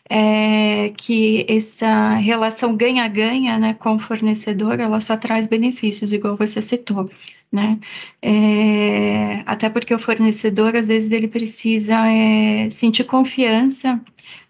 [0.09, 6.61] é, que essa relação ganha-ganha né, com o fornecedor, ela só traz benefícios, igual você
[6.61, 7.03] citou.
[7.51, 7.77] Né?
[8.21, 14.01] É, até porque o fornecedor, às vezes, ele precisa é, sentir confiança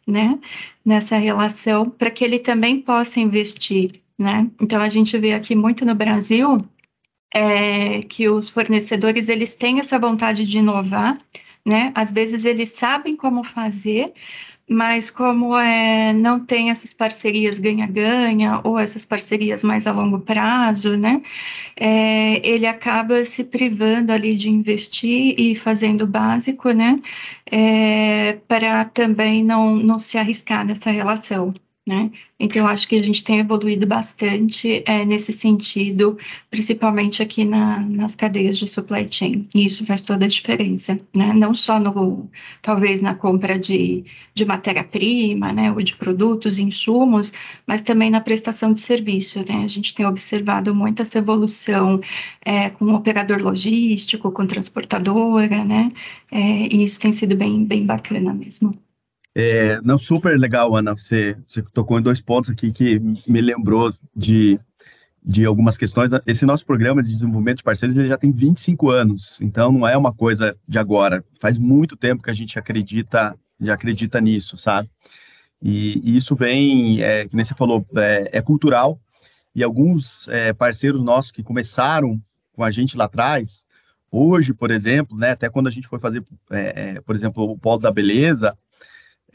[0.07, 0.37] né,
[0.85, 4.49] nessa relação para que ele também possa investir, né?
[4.61, 6.57] Então a gente vê aqui muito no Brasil
[7.33, 11.15] é, que os fornecedores eles têm essa vontade de inovar,
[11.65, 11.91] né?
[11.95, 14.13] Às vezes eles sabem como fazer,
[14.69, 20.97] mas como é, não tem essas parcerias ganha-ganha ou essas parcerias mais a longo prazo,
[20.97, 21.21] né,
[21.75, 26.95] é, ele acaba se privando ali de investir e fazendo o básico, né,
[27.51, 31.49] é, para também não, não se arriscar nessa relação
[31.87, 32.09] né?
[32.39, 36.17] Então, acho que a gente tem evoluído bastante é, nesse sentido,
[36.49, 41.31] principalmente aqui na, nas cadeias de supply chain, e isso faz toda a diferença, né?
[41.33, 42.29] Não só no,
[42.61, 44.03] talvez na compra de,
[44.33, 47.31] de matéria-prima, né, ou de produtos, insumos,
[47.67, 49.63] mas também na prestação de serviço, né?
[49.63, 52.01] A gente tem observado muito essa evolução
[52.43, 55.89] é, com o operador logístico, com transportadora, né?
[56.31, 56.39] É,
[56.73, 58.71] e isso tem sido bem, bem bacana mesmo.
[59.37, 60.93] É, não, super legal, Ana.
[60.93, 64.57] Você, você tocou em dois pontos aqui que me lembrou de,
[65.23, 66.09] de algumas questões.
[66.25, 69.97] Esse nosso programa de desenvolvimento de parceiros ele já tem 25 anos, então não é
[69.97, 71.23] uma coisa de agora.
[71.39, 74.89] Faz muito tempo que a gente acredita, já acredita nisso, sabe?
[75.61, 78.99] E, e isso vem, é, que nem você falou, é, é cultural.
[79.53, 82.21] E alguns é, parceiros nossos que começaram
[82.53, 83.65] com a gente lá atrás,
[84.09, 87.57] hoje, por exemplo, né, até quando a gente foi fazer, é, é, por exemplo, o
[87.57, 88.55] polo da beleza,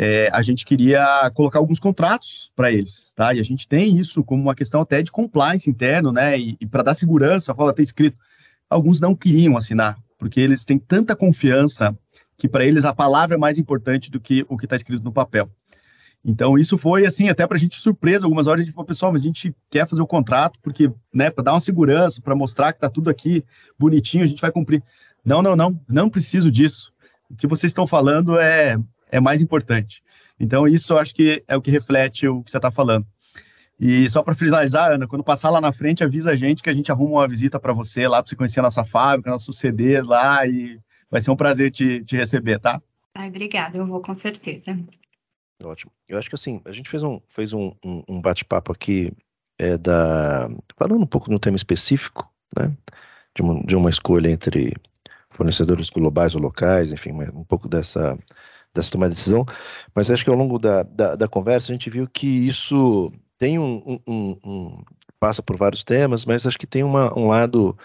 [0.02, 3.34] é, a gente queria colocar alguns contratos para eles, tá?
[3.34, 6.38] E a gente tem isso como uma questão até de compliance interno, né?
[6.38, 8.16] E, e para dar segurança, fala, ter escrito.
[8.70, 11.94] Alguns não queriam assinar, porque eles têm tanta confiança
[12.38, 15.12] que para eles a palavra é mais importante do que o que está escrito no
[15.12, 15.50] papel.
[16.24, 18.24] Então, isso foi, assim, até para a gente surpresa.
[18.24, 21.30] Algumas horas a gente falou, pessoal, mas a gente quer fazer o contrato, porque, né,
[21.30, 23.44] para dar uma segurança, para mostrar que está tudo aqui
[23.78, 24.82] bonitinho, a gente vai cumprir.
[25.22, 26.90] Não, não, não, não preciso disso.
[27.28, 28.78] O que vocês estão falando é,
[29.10, 30.02] é mais importante.
[30.38, 33.06] Então, isso eu acho que é o que reflete o que você está falando.
[33.78, 36.72] E só para finalizar, Ana, quando passar lá na frente, avisa a gente que a
[36.72, 40.04] gente arruma uma visita para você lá, para você conhecer a nossa fábrica, nossos CDs
[40.04, 40.78] lá, e
[41.10, 42.80] vai ser um prazer te, te receber, tá?
[43.14, 44.78] Ai, obrigada, eu vou com certeza.
[45.62, 45.90] Ótimo.
[46.08, 49.12] Eu acho que assim, a gente fez um, fez um, um, um bate-papo aqui
[49.58, 50.50] é, da.
[50.76, 52.74] falando um pouco de um tema específico, né?
[53.34, 54.74] De uma, de uma escolha entre
[55.30, 58.18] fornecedores globais ou locais, enfim, um pouco dessa,
[58.74, 59.44] dessa tomada de decisão.
[59.94, 63.58] Mas acho que ao longo da, da, da conversa a gente viu que isso tem
[63.58, 64.84] um, um, um,
[65.18, 67.76] passa por vários temas, mas acho que tem uma, um lado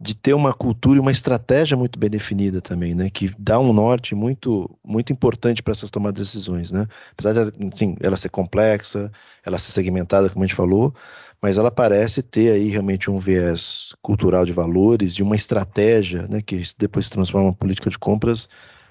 [0.00, 3.10] de ter uma cultura e uma estratégia muito bem definida também, né?
[3.10, 6.86] Que dá um norte muito muito importante para essas tomadas de decisões, né?
[7.12, 9.10] Apesar de assim, ela ser complexa,
[9.44, 10.94] ela ser segmentada, como a gente falou,
[11.42, 16.42] mas ela parece ter aí realmente um viés cultural de valores, de uma estratégia, né?
[16.42, 18.48] Que depois se transforma em política de compras,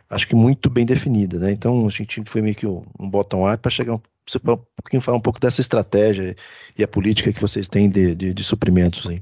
[0.10, 1.52] acho que muito bem definida, né?
[1.52, 5.18] Então a gente foi meio que um, um bottom-up para chegar você um pouquinho falar
[5.18, 6.36] um pouco dessa estratégia
[6.78, 9.22] e a política que vocês têm de, de, de suprimentos aí.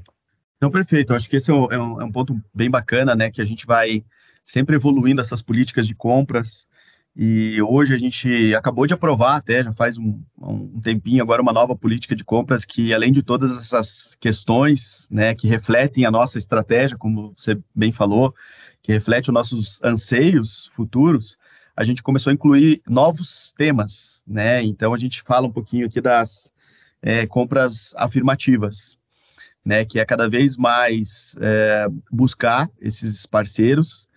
[0.56, 1.14] Então, perfeito.
[1.14, 3.30] Acho que esse é um, é um, é um ponto bem bacana, né?
[3.30, 4.04] Que a gente vai
[4.42, 6.66] sempre evoluindo essas políticas de compras.
[7.14, 11.52] E hoje a gente acabou de aprovar até, já faz um, um, tempinho agora, uma
[11.52, 16.36] nova política de compras que, além de todas essas questões, né, que refletem a nossa
[16.36, 18.34] estratégia, como você bem falou,
[18.86, 21.36] que reflete os nossos anseios futuros,
[21.76, 24.62] a gente começou a incluir novos temas, né?
[24.62, 26.52] Então a gente fala um pouquinho aqui das
[27.02, 28.96] é, compras afirmativas
[29.66, 34.08] né, que é cada vez mais é, buscar esses parceiros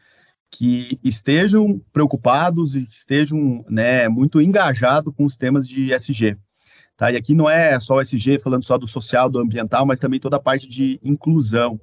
[0.51, 6.37] que estejam preocupados e estejam né, muito engajados com os temas de SG.
[6.95, 7.11] Tá?
[7.11, 10.19] E aqui não é só o SG falando só do social, do ambiental, mas também
[10.19, 11.81] toda a parte de inclusão,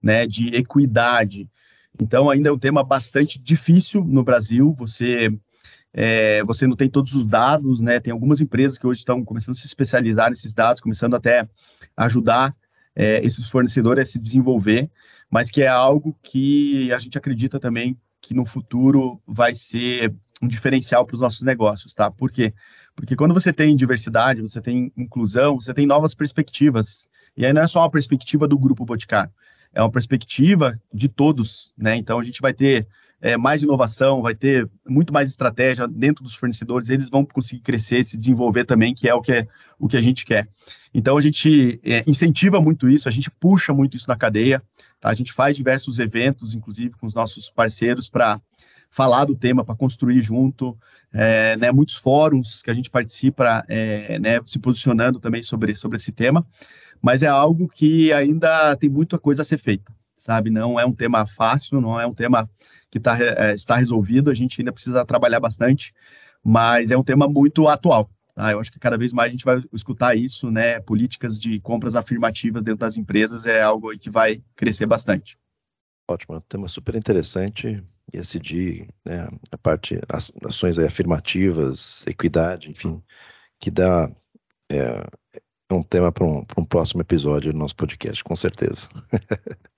[0.00, 1.50] né, de equidade.
[2.00, 4.74] Então, ainda é um tema bastante difícil no Brasil.
[4.78, 5.32] Você
[5.92, 7.98] é, você não tem todos os dados, né?
[7.98, 11.48] Tem algumas empresas que hoje estão começando a se especializar nesses dados, começando até
[11.96, 12.54] a ajudar
[12.94, 14.90] é, esses fornecedores a se desenvolver,
[15.30, 20.48] mas que é algo que a gente acredita também que no futuro vai ser um
[20.48, 22.10] diferencial para os nossos negócios, tá?
[22.10, 22.52] Por quê?
[22.94, 27.08] Porque quando você tem diversidade, você tem inclusão, você tem novas perspectivas.
[27.36, 29.32] E aí não é só uma perspectiva do grupo Boticário,
[29.74, 31.96] é uma perspectiva de todos, né?
[31.96, 32.86] Então a gente vai ter
[33.20, 38.04] é, mais inovação, vai ter muito mais estratégia dentro dos fornecedores, eles vão conseguir crescer,
[38.04, 39.48] se desenvolver também, que é o que, é,
[39.78, 40.48] o que a gente quer.
[40.94, 44.62] Então, a gente é, incentiva muito isso, a gente puxa muito isso na cadeia,
[45.00, 45.10] tá?
[45.10, 48.40] a gente faz diversos eventos, inclusive com os nossos parceiros, para
[48.90, 50.76] falar do tema, para construir junto,
[51.12, 55.96] é, né, muitos fóruns que a gente participa, é, né, se posicionando também sobre, sobre
[55.96, 56.46] esse tema,
[57.00, 60.50] mas é algo que ainda tem muita coisa a ser feita, sabe?
[60.50, 62.48] Não é um tema fácil, não é um tema
[62.90, 65.92] que tá, é, está resolvido, a gente ainda precisa trabalhar bastante,
[66.42, 68.10] mas é um tema muito atual.
[68.34, 68.52] Tá?
[68.52, 70.80] Eu acho que cada vez mais a gente vai escutar isso, né?
[70.80, 75.36] Políticas de compras afirmativas dentro das empresas é algo que vai crescer bastante.
[76.08, 77.84] Ótimo, é um tema super interessante.
[78.12, 80.00] ESG, né, a parte,
[80.44, 83.02] ações afirmativas, equidade, enfim,
[83.60, 84.10] que dá
[84.70, 85.06] é,
[85.70, 88.88] é um tema para um, um próximo episódio do nosso podcast, com certeza.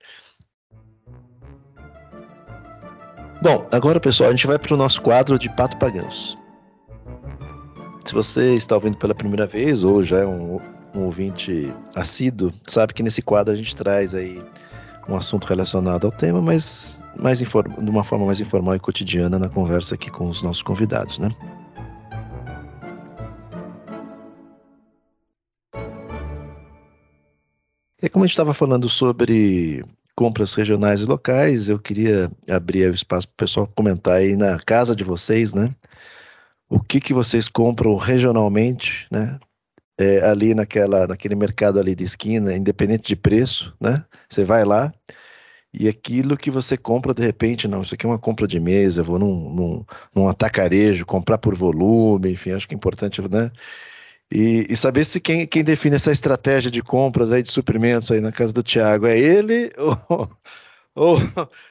[3.41, 6.37] Bom, agora pessoal, a gente vai para o nosso quadro de Pato Pagãos.
[8.05, 10.59] Se você está ouvindo pela primeira vez ou já é um,
[10.93, 14.41] um ouvinte assíduo, sabe que nesse quadro a gente traz aí
[15.09, 17.45] um assunto relacionado ao tema, mas mais de
[17.89, 21.29] uma forma mais informal e cotidiana na conversa aqui com os nossos convidados, né?
[28.01, 29.83] É como a gente estava falando sobre
[30.15, 31.69] compras regionais e locais.
[31.69, 35.73] Eu queria abrir o espaço para o pessoal comentar aí na casa de vocês, né?
[36.67, 39.39] O que que vocês compram regionalmente, né?
[39.99, 44.03] É, ali naquela, naquele mercado ali de esquina, independente de preço, né?
[44.27, 44.91] Você vai lá
[45.73, 49.03] e aquilo que você compra de repente, não, isso aqui é uma compra de mesa,
[49.03, 53.51] vou num, num, num atacarejo, comprar por volume, enfim, acho que é importante, né?
[54.31, 58.21] E, e, saber se quem, quem define essa estratégia de compras aí de suprimentos aí
[58.21, 59.73] na casa do Tiago é ele
[60.07, 60.31] ou,
[60.95, 61.17] ou,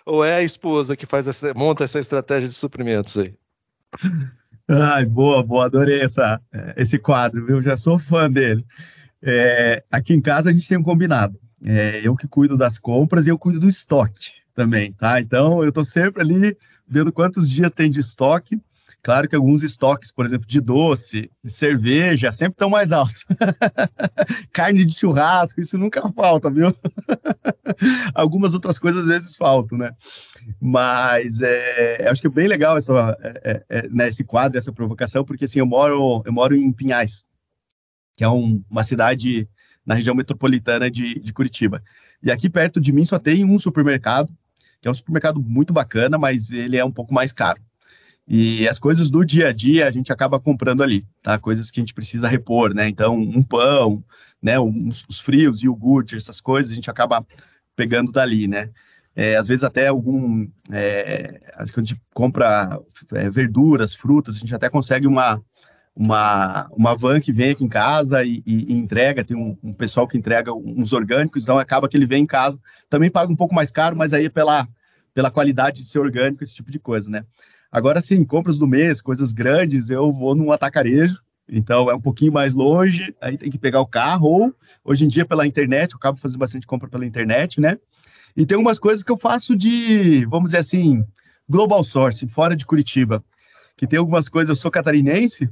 [0.05, 3.34] ou é a esposa que faz essa, monta essa estratégia de suprimentos aí?
[4.68, 6.40] Ai, boa, boa, adorei essa,
[6.76, 7.62] esse quadro, viu?
[7.62, 8.64] Já sou fã dele.
[9.22, 11.38] É, aqui em casa a gente tem um combinado.
[11.64, 15.20] É, eu que cuido das compras e eu cuido do estoque também, tá?
[15.20, 16.56] Então eu tô sempre ali
[16.88, 18.61] vendo quantos dias tem de estoque
[19.02, 23.24] Claro que alguns estoques, por exemplo, de doce, de cerveja, sempre estão mais altos.
[24.52, 26.74] Carne de churrasco, isso nunca falta, viu?
[28.14, 29.92] Algumas outras coisas às vezes faltam, né?
[30.61, 35.24] Mas é, acho que é bem legal essa, é, é, né, esse quadro, essa provocação,
[35.24, 37.26] porque assim, eu moro, eu moro em Pinhais,
[38.16, 39.48] que é um, uma cidade
[39.84, 41.82] na região metropolitana de, de Curitiba.
[42.22, 44.32] E aqui perto de mim só tem um supermercado,
[44.80, 47.60] que é um supermercado muito bacana, mas ele é um pouco mais caro.
[48.26, 51.38] E as coisas do dia a dia a gente acaba comprando ali, tá?
[51.38, 52.88] Coisas que a gente precisa repor, né?
[52.88, 54.04] Então, um pão,
[54.40, 54.56] né?
[54.60, 57.26] Os frios, iogurte, essas coisas a gente acaba
[57.74, 58.70] pegando dali, né?
[59.16, 62.80] É, às vezes até algum, é, a gente compra
[63.12, 65.42] é, verduras, frutas, a gente até consegue uma,
[66.01, 69.70] uma, uma van que vem aqui em casa e, e, e entrega, tem um, um,
[69.70, 73.36] pessoal que entrega uns orgânicos, então acaba que ele vem em casa, também paga um
[73.36, 74.66] pouco mais caro, mas aí é pela,
[75.12, 77.22] pela qualidade de ser orgânico, esse tipo de coisa, né?
[77.70, 82.32] Agora sim, compras do mês, coisas grandes, eu vou num atacarejo, então é um pouquinho
[82.32, 85.98] mais longe, aí tem que pegar o carro, ou hoje em dia pela internet, eu
[85.98, 87.76] acabo fazendo bastante compra pela internet, né?
[88.34, 91.05] E tem algumas coisas que eu faço de, vamos dizer assim,
[91.46, 93.22] global source, fora de Curitiba.
[93.76, 95.51] Que tem algumas coisas, eu sou catarinense,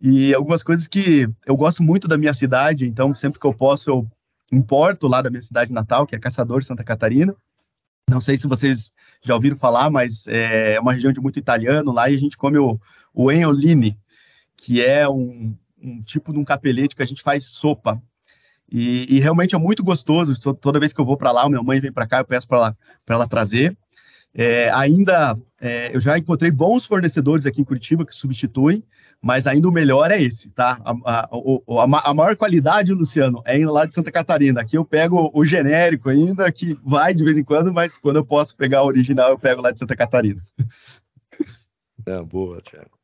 [0.00, 3.90] e algumas coisas que eu gosto muito da minha cidade, então sempre que eu posso
[3.90, 4.10] eu
[4.52, 7.34] importo lá da minha cidade natal, que é Caçador, Santa Catarina.
[8.08, 8.92] Não sei se vocês
[9.22, 12.58] já ouviram falar, mas é uma região de muito italiano lá e a gente come
[12.58, 12.80] o,
[13.14, 13.96] o enolini,
[14.56, 18.02] que é um, um tipo de um capelete que a gente faz sopa.
[18.72, 20.34] E, e realmente é muito gostoso.
[20.54, 22.58] Toda vez que eu vou para lá, minha mãe vem para cá, eu peço para
[22.58, 22.76] ela,
[23.08, 23.76] ela trazer.
[24.34, 28.82] É, ainda é, eu já encontrei bons fornecedores aqui em Curitiba que substituem,
[29.20, 30.80] mas ainda o melhor é esse, tá?
[30.84, 34.60] A, a, a, a, maior qualidade, Luciano, é indo lá de Santa Catarina.
[34.62, 38.24] Aqui eu pego o genérico ainda, que vai de vez em quando, mas quando eu
[38.24, 40.40] posso pegar o original, eu pego lá de Santa Catarina.
[42.06, 42.98] É, boa, Thiago.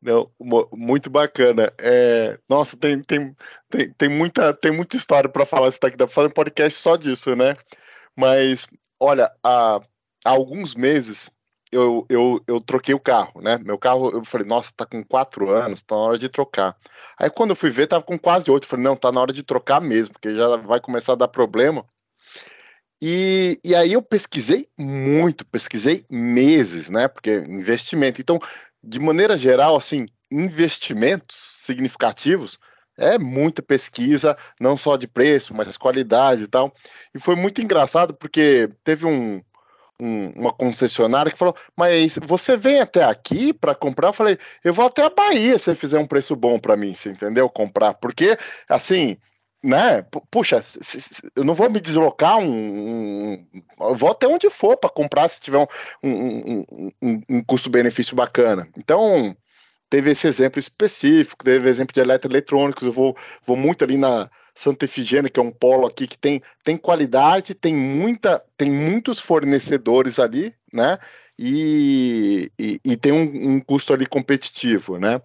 [0.00, 0.30] Não,
[0.72, 1.72] muito bacana.
[1.78, 3.34] É, nossa, tem, tem,
[3.68, 5.68] tem, tem, muita, tem muita história para falar.
[5.68, 7.56] Você tá aqui, dá fazer um podcast só disso, né?
[8.16, 8.68] Mas,
[9.00, 9.80] olha, há,
[10.24, 11.30] há alguns meses
[11.72, 13.58] eu, eu, eu troquei o carro, né?
[13.58, 16.76] Meu carro, eu falei, nossa, tá com quatro anos, tá na hora de trocar.
[17.18, 18.66] Aí quando eu fui ver, tava com quase oito.
[18.66, 21.84] Falei, não, tá na hora de trocar mesmo, porque já vai começar a dar problema.
[23.00, 27.08] E, e aí eu pesquisei muito, pesquisei meses, né?
[27.08, 28.20] Porque investimento.
[28.20, 28.38] Então,
[28.82, 32.58] de maneira geral, assim, investimentos significativos
[32.98, 36.74] é muita pesquisa, não só de preço, mas qualidade e tal.
[37.14, 39.40] E foi muito engraçado porque teve um,
[40.00, 44.08] um, uma concessionária que falou: Mas você vem até aqui para comprar?
[44.08, 47.10] Eu falei: Eu vou até a Bahia se fizer um preço bom para mim, você
[47.10, 47.48] entendeu?
[47.48, 47.94] Comprar.
[47.94, 48.36] Porque,
[48.68, 49.16] assim,
[49.62, 50.02] né?
[50.30, 50.62] Puxa,
[51.36, 53.46] eu não vou me deslocar um, um,
[53.80, 55.58] eu vou até onde for para comprar se tiver
[56.02, 56.64] um, um,
[57.02, 58.68] um, um custo-benefício bacana.
[58.76, 59.36] Então,
[59.90, 64.30] teve esse exemplo específico, teve exemplo de eletroeletrônicos, eu vou, vou muito ali na
[64.60, 69.18] Santa Efigênia, que é um polo aqui que tem, tem qualidade, tem muita, tem muitos
[69.18, 70.98] fornecedores ali, né?
[71.38, 75.22] E, e, e tem um, um, custo ali competitivo, né?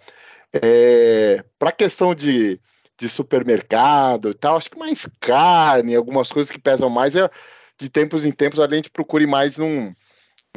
[0.53, 2.61] É, Para a questão de,
[2.97, 7.29] de supermercado e tal, acho que mais carne, algumas coisas que pesam mais, é,
[7.77, 9.93] de tempos em tempos a gente procure mais num,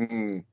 [0.01, 0.45] em,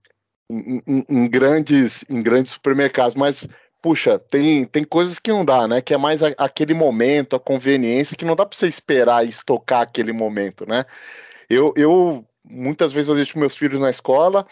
[0.50, 3.48] em, em, grandes, em grandes supermercados, mas
[3.86, 5.80] puxa, tem, tem coisas que não dá, né?
[5.80, 9.30] Que é mais a, aquele momento, a conveniência, que não dá para você esperar e
[9.30, 10.86] estocar aquele momento, né?
[11.48, 14.48] Eu, eu muitas vezes eu deixo meus filhos na escola,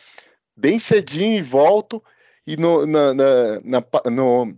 [0.55, 2.03] bem cedinho e volto,
[2.45, 3.25] e no, na, na,
[3.63, 4.55] na no,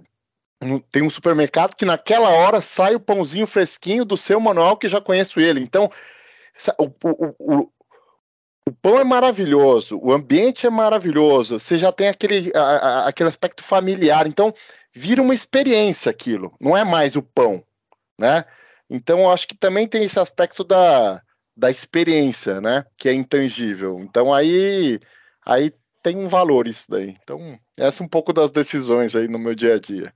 [0.61, 4.89] no, tem um supermercado que naquela hora sai o pãozinho fresquinho do seu manual que
[4.89, 5.61] já conheço ele.
[5.61, 5.89] Então,
[6.77, 7.71] o, o, o,
[8.67, 13.29] o pão é maravilhoso, o ambiente é maravilhoso, você já tem aquele, a, a, aquele
[13.29, 14.53] aspecto familiar, então
[14.93, 17.63] vira uma experiência aquilo, não é mais o pão,
[18.19, 18.43] né?
[18.89, 21.21] Então eu acho que também tem esse aspecto da,
[21.55, 22.85] da experiência, né?
[22.97, 23.99] Que é intangível.
[23.99, 24.99] Então aí,
[25.45, 27.17] aí tem um valor isso daí.
[27.23, 30.13] Então, essa é um pouco das decisões aí no meu dia a dia.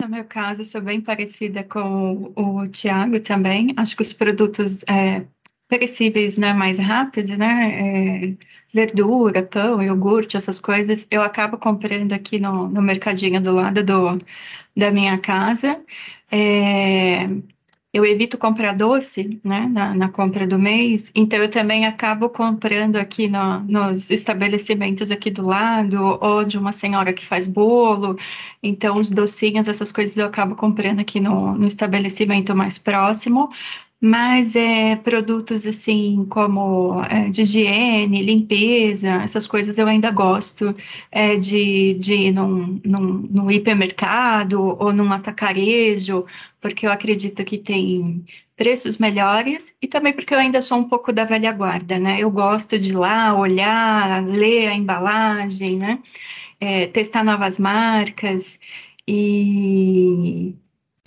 [0.00, 3.74] No meu caso, eu sou bem parecida com o, Tiago também.
[3.76, 5.26] Acho que os produtos é,
[5.70, 8.36] perecíveis, né, mais rápido, né, é,
[8.74, 14.18] verdura, pão, iogurte, essas coisas, eu acabo comprando aqui no, no mercadinho do lado do,
[14.76, 15.82] da minha casa.
[16.30, 17.26] É,
[17.92, 22.96] eu evito comprar doce, né, na, na, compra do mês, então eu também acabo comprando
[22.96, 28.16] aqui no, nos estabelecimentos aqui do lado, ou de uma senhora que faz bolo,
[28.62, 33.48] então os docinhos, essas coisas eu acabo comprando aqui no, no estabelecimento mais próximo,
[34.00, 40.72] mas é, produtos assim como é, de higiene, limpeza, essas coisas eu ainda gosto
[41.10, 46.24] é, de, de ir num, num, num hipermercado ou num atacarejo,
[46.60, 48.24] porque eu acredito que tem
[48.56, 52.18] preços melhores e também porque eu ainda sou um pouco da velha guarda, né?
[52.20, 55.98] Eu gosto de ir lá olhar, ler a embalagem, né?
[56.60, 58.58] É, testar novas marcas
[59.06, 60.54] e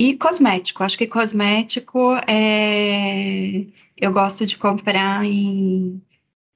[0.03, 6.01] e cosmético, acho que cosmético é, eu gosto de comprar em,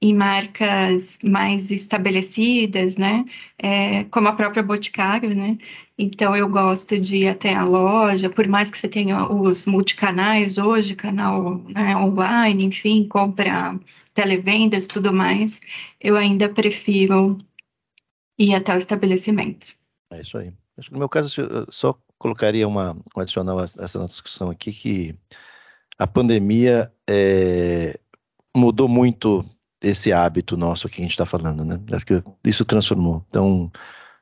[0.02, 3.24] em marcas mais estabelecidas, né?
[3.58, 5.56] É, como a própria Boticário, né?
[5.96, 10.58] Então eu gosto de ir até a loja, por mais que você tenha os multicanais
[10.58, 13.80] hoje, canal né, online, enfim, compra
[14.12, 15.58] televendas, tudo mais,
[15.98, 17.38] eu ainda prefiro
[18.38, 19.74] ir até o estabelecimento.
[20.10, 20.52] É isso aí.
[20.76, 21.32] Acho que no meu caso,
[21.70, 25.14] só colocaria uma, um adicional a essa nossa discussão aqui, que
[25.98, 27.98] a pandemia é,
[28.56, 29.44] mudou muito
[29.80, 31.80] esse hábito nosso que a gente está falando, né?
[31.92, 33.24] Acho que isso transformou.
[33.28, 33.70] Então,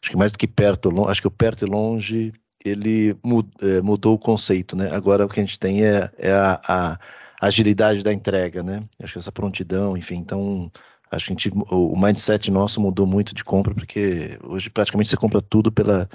[0.02, 2.32] acho que mais do que perto, longe, acho que o perto e longe,
[2.64, 3.16] ele
[3.62, 4.90] é, mudou o conceito, né?
[4.94, 6.98] Agora o que a gente tem é, é a, a,
[7.40, 8.82] agilidade da entrega, né?
[9.02, 10.70] Acho que essa prontidão, enfim, então
[11.10, 15.16] acho que a gente, o mindset nosso mudou muito de compra, porque hoje praticamente você
[15.16, 16.08] compra tudo pela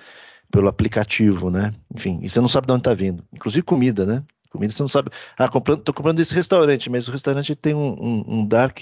[0.52, 1.74] pelo aplicativo, né?
[1.96, 3.24] Enfim, e você não sabe de onde está vindo.
[3.34, 4.24] Inclusive comida, né?
[4.50, 5.10] Comida você não sabe.
[5.38, 8.80] Ah, comprando, tô comprando esse restaurante, mas o restaurante tem um, um, um dark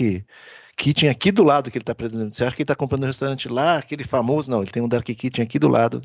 [0.76, 2.34] kitchen aqui do lado que ele está apresentando.
[2.34, 4.50] Você acha que ele está comprando um restaurante lá, aquele famoso?
[4.50, 6.02] Não, ele tem um dark kitchen aqui do lado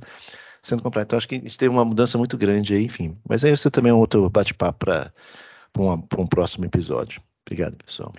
[0.62, 1.06] sendo comprado.
[1.06, 3.16] Então acho que a gente teve uma mudança muito grande aí, enfim.
[3.28, 5.12] Mas aí você também é um outro bate-papo para
[6.18, 7.22] um próximo episódio.
[7.46, 8.12] Obrigado, pessoal.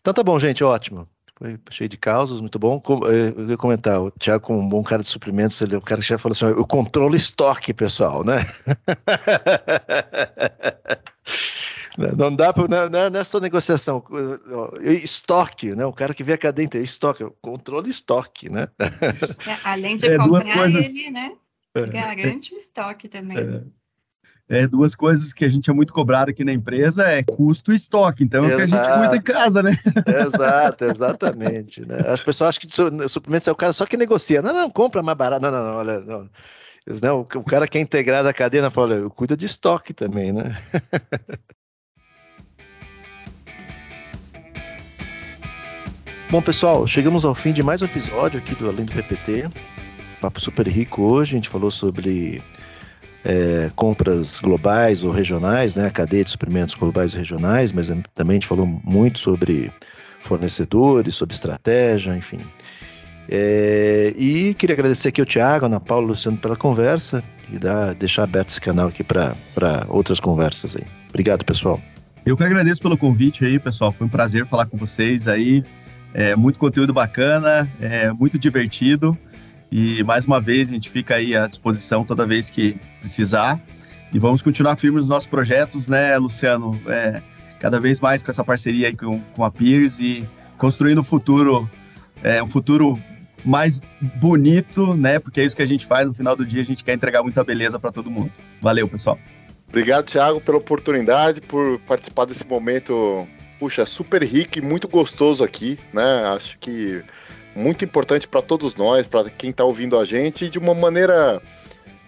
[0.00, 1.08] Então tá bom, gente, ótimo.
[1.38, 2.82] Foi cheio de causas, muito bom.
[3.08, 6.00] Eh, eu ia comentar, o Thiago, como um bom cara de suprimentos, ele, o cara
[6.00, 8.46] já falou assim: eu controlo estoque, pessoal, né?
[12.16, 12.68] Não dá para.
[12.68, 14.04] Não, não, é só negociação.
[14.82, 15.86] Estoque, né?
[15.86, 18.68] O cara que vê a cadeia inteira, estoque, controle estoque, né?
[18.78, 20.84] É, além de é, comprar coisas...
[20.84, 21.32] ele, né?
[21.74, 21.86] É.
[21.86, 23.38] Garante o estoque também.
[23.38, 23.62] É
[24.48, 27.74] é, duas coisas que a gente é muito cobrado aqui na empresa é custo e
[27.74, 28.22] estoque.
[28.22, 29.76] Então é o que a gente cuida em casa, né?
[30.06, 31.84] Exato, exatamente.
[31.84, 31.96] Né?
[32.06, 34.40] As pessoas acham que suplementos é o cara só que negocia.
[34.42, 35.42] Não, não, compra mais barato.
[35.42, 36.30] Não, não, não, olha, não.
[37.02, 40.56] não o cara que é integrado da cadeia fala, eu cuido de estoque também, né?
[46.30, 49.48] Bom, pessoal, chegamos ao fim de mais um episódio aqui do Além do PPT.
[50.20, 51.32] Papo super rico hoje.
[51.32, 52.42] A gente falou sobre
[53.26, 58.34] é, compras globais ou regionais, né, a cadeia de suprimentos globais e regionais, mas também
[58.36, 59.72] a gente falou muito sobre
[60.22, 62.40] fornecedores, sobre estratégia, enfim.
[63.28, 67.22] É, e queria agradecer aqui ao Tiago, Ana Paula, Luciano pela conversa
[67.52, 69.34] e dar, deixar aberto esse canal aqui para
[69.88, 70.84] outras conversas aí.
[71.08, 71.80] Obrigado, pessoal.
[72.24, 73.90] Eu que agradeço pelo convite aí, pessoal.
[73.90, 75.64] Foi um prazer falar com vocês aí.
[76.14, 79.18] É, muito conteúdo bacana, é muito divertido.
[79.70, 83.60] E mais uma vez a gente fica aí à disposição toda vez que precisar.
[84.12, 86.80] E vamos continuar firmes nos nossos projetos, né, Luciano?
[86.86, 87.20] É,
[87.58, 91.68] cada vez mais com essa parceria aí com, com a Peers e construindo um futuro,
[92.22, 92.98] é, um futuro
[93.44, 95.18] mais bonito, né?
[95.18, 97.22] Porque é isso que a gente faz no final do dia, a gente quer entregar
[97.22, 98.32] muita beleza para todo mundo.
[98.60, 99.18] Valeu, pessoal.
[99.68, 103.26] Obrigado, Thiago, pela oportunidade, por participar desse momento,
[103.58, 106.24] puxa, super rico e muito gostoso aqui, né?
[106.34, 107.02] Acho que
[107.56, 111.40] muito importante para todos nós, para quem está ouvindo a gente, de uma maneira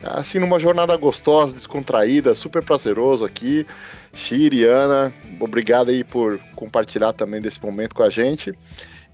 [0.02, 3.66] assim, numa jornada gostosa, descontraída, super prazeroso aqui.
[4.12, 8.52] Shiri, Ana, obrigado aí por compartilhar também desse momento com a gente.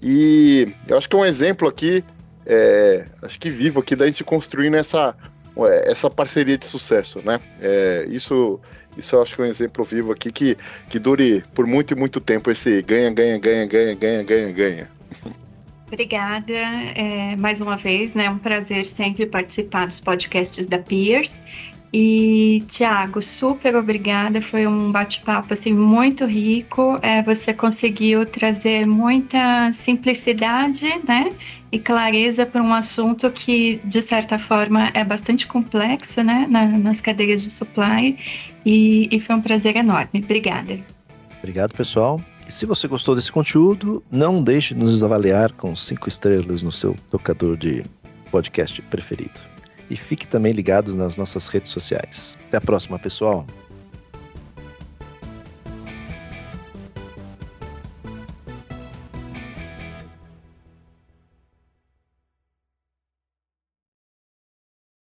[0.01, 2.03] E eu acho que é um exemplo aqui,
[2.45, 5.15] é, acho que vivo aqui da gente construindo essa,
[5.83, 7.39] essa parceria de sucesso, né?
[7.61, 8.59] É, isso,
[8.97, 10.57] isso eu acho que é um exemplo vivo aqui que,
[10.89, 14.91] que dure por muito e muito tempo esse ganha, ganha, ganha, ganha, ganha, ganha, ganha.
[15.95, 18.25] Obrigada é, mais uma vez, né?
[18.25, 21.39] É um prazer sempre participar dos podcasts da Peers.
[21.93, 24.41] E, Tiago, super obrigada.
[24.41, 26.99] Foi um bate-papo assim, muito rico.
[27.01, 31.31] É, você conseguiu trazer muita simplicidade né,
[31.71, 36.99] e clareza para um assunto que, de certa forma, é bastante complexo né, na, nas
[36.99, 38.17] cadeias de supply.
[38.65, 40.19] E, e foi um prazer enorme.
[40.21, 40.77] Obrigada.
[41.39, 42.19] Obrigado, pessoal.
[42.47, 46.95] Se você gostou desse conteúdo, não deixe de nos avaliar com cinco estrelas no seu
[47.09, 47.83] tocador de
[48.31, 49.39] podcast preferido.
[49.89, 52.37] E fique também ligado nas nossas redes sociais.
[52.47, 53.45] Até a próxima, pessoal!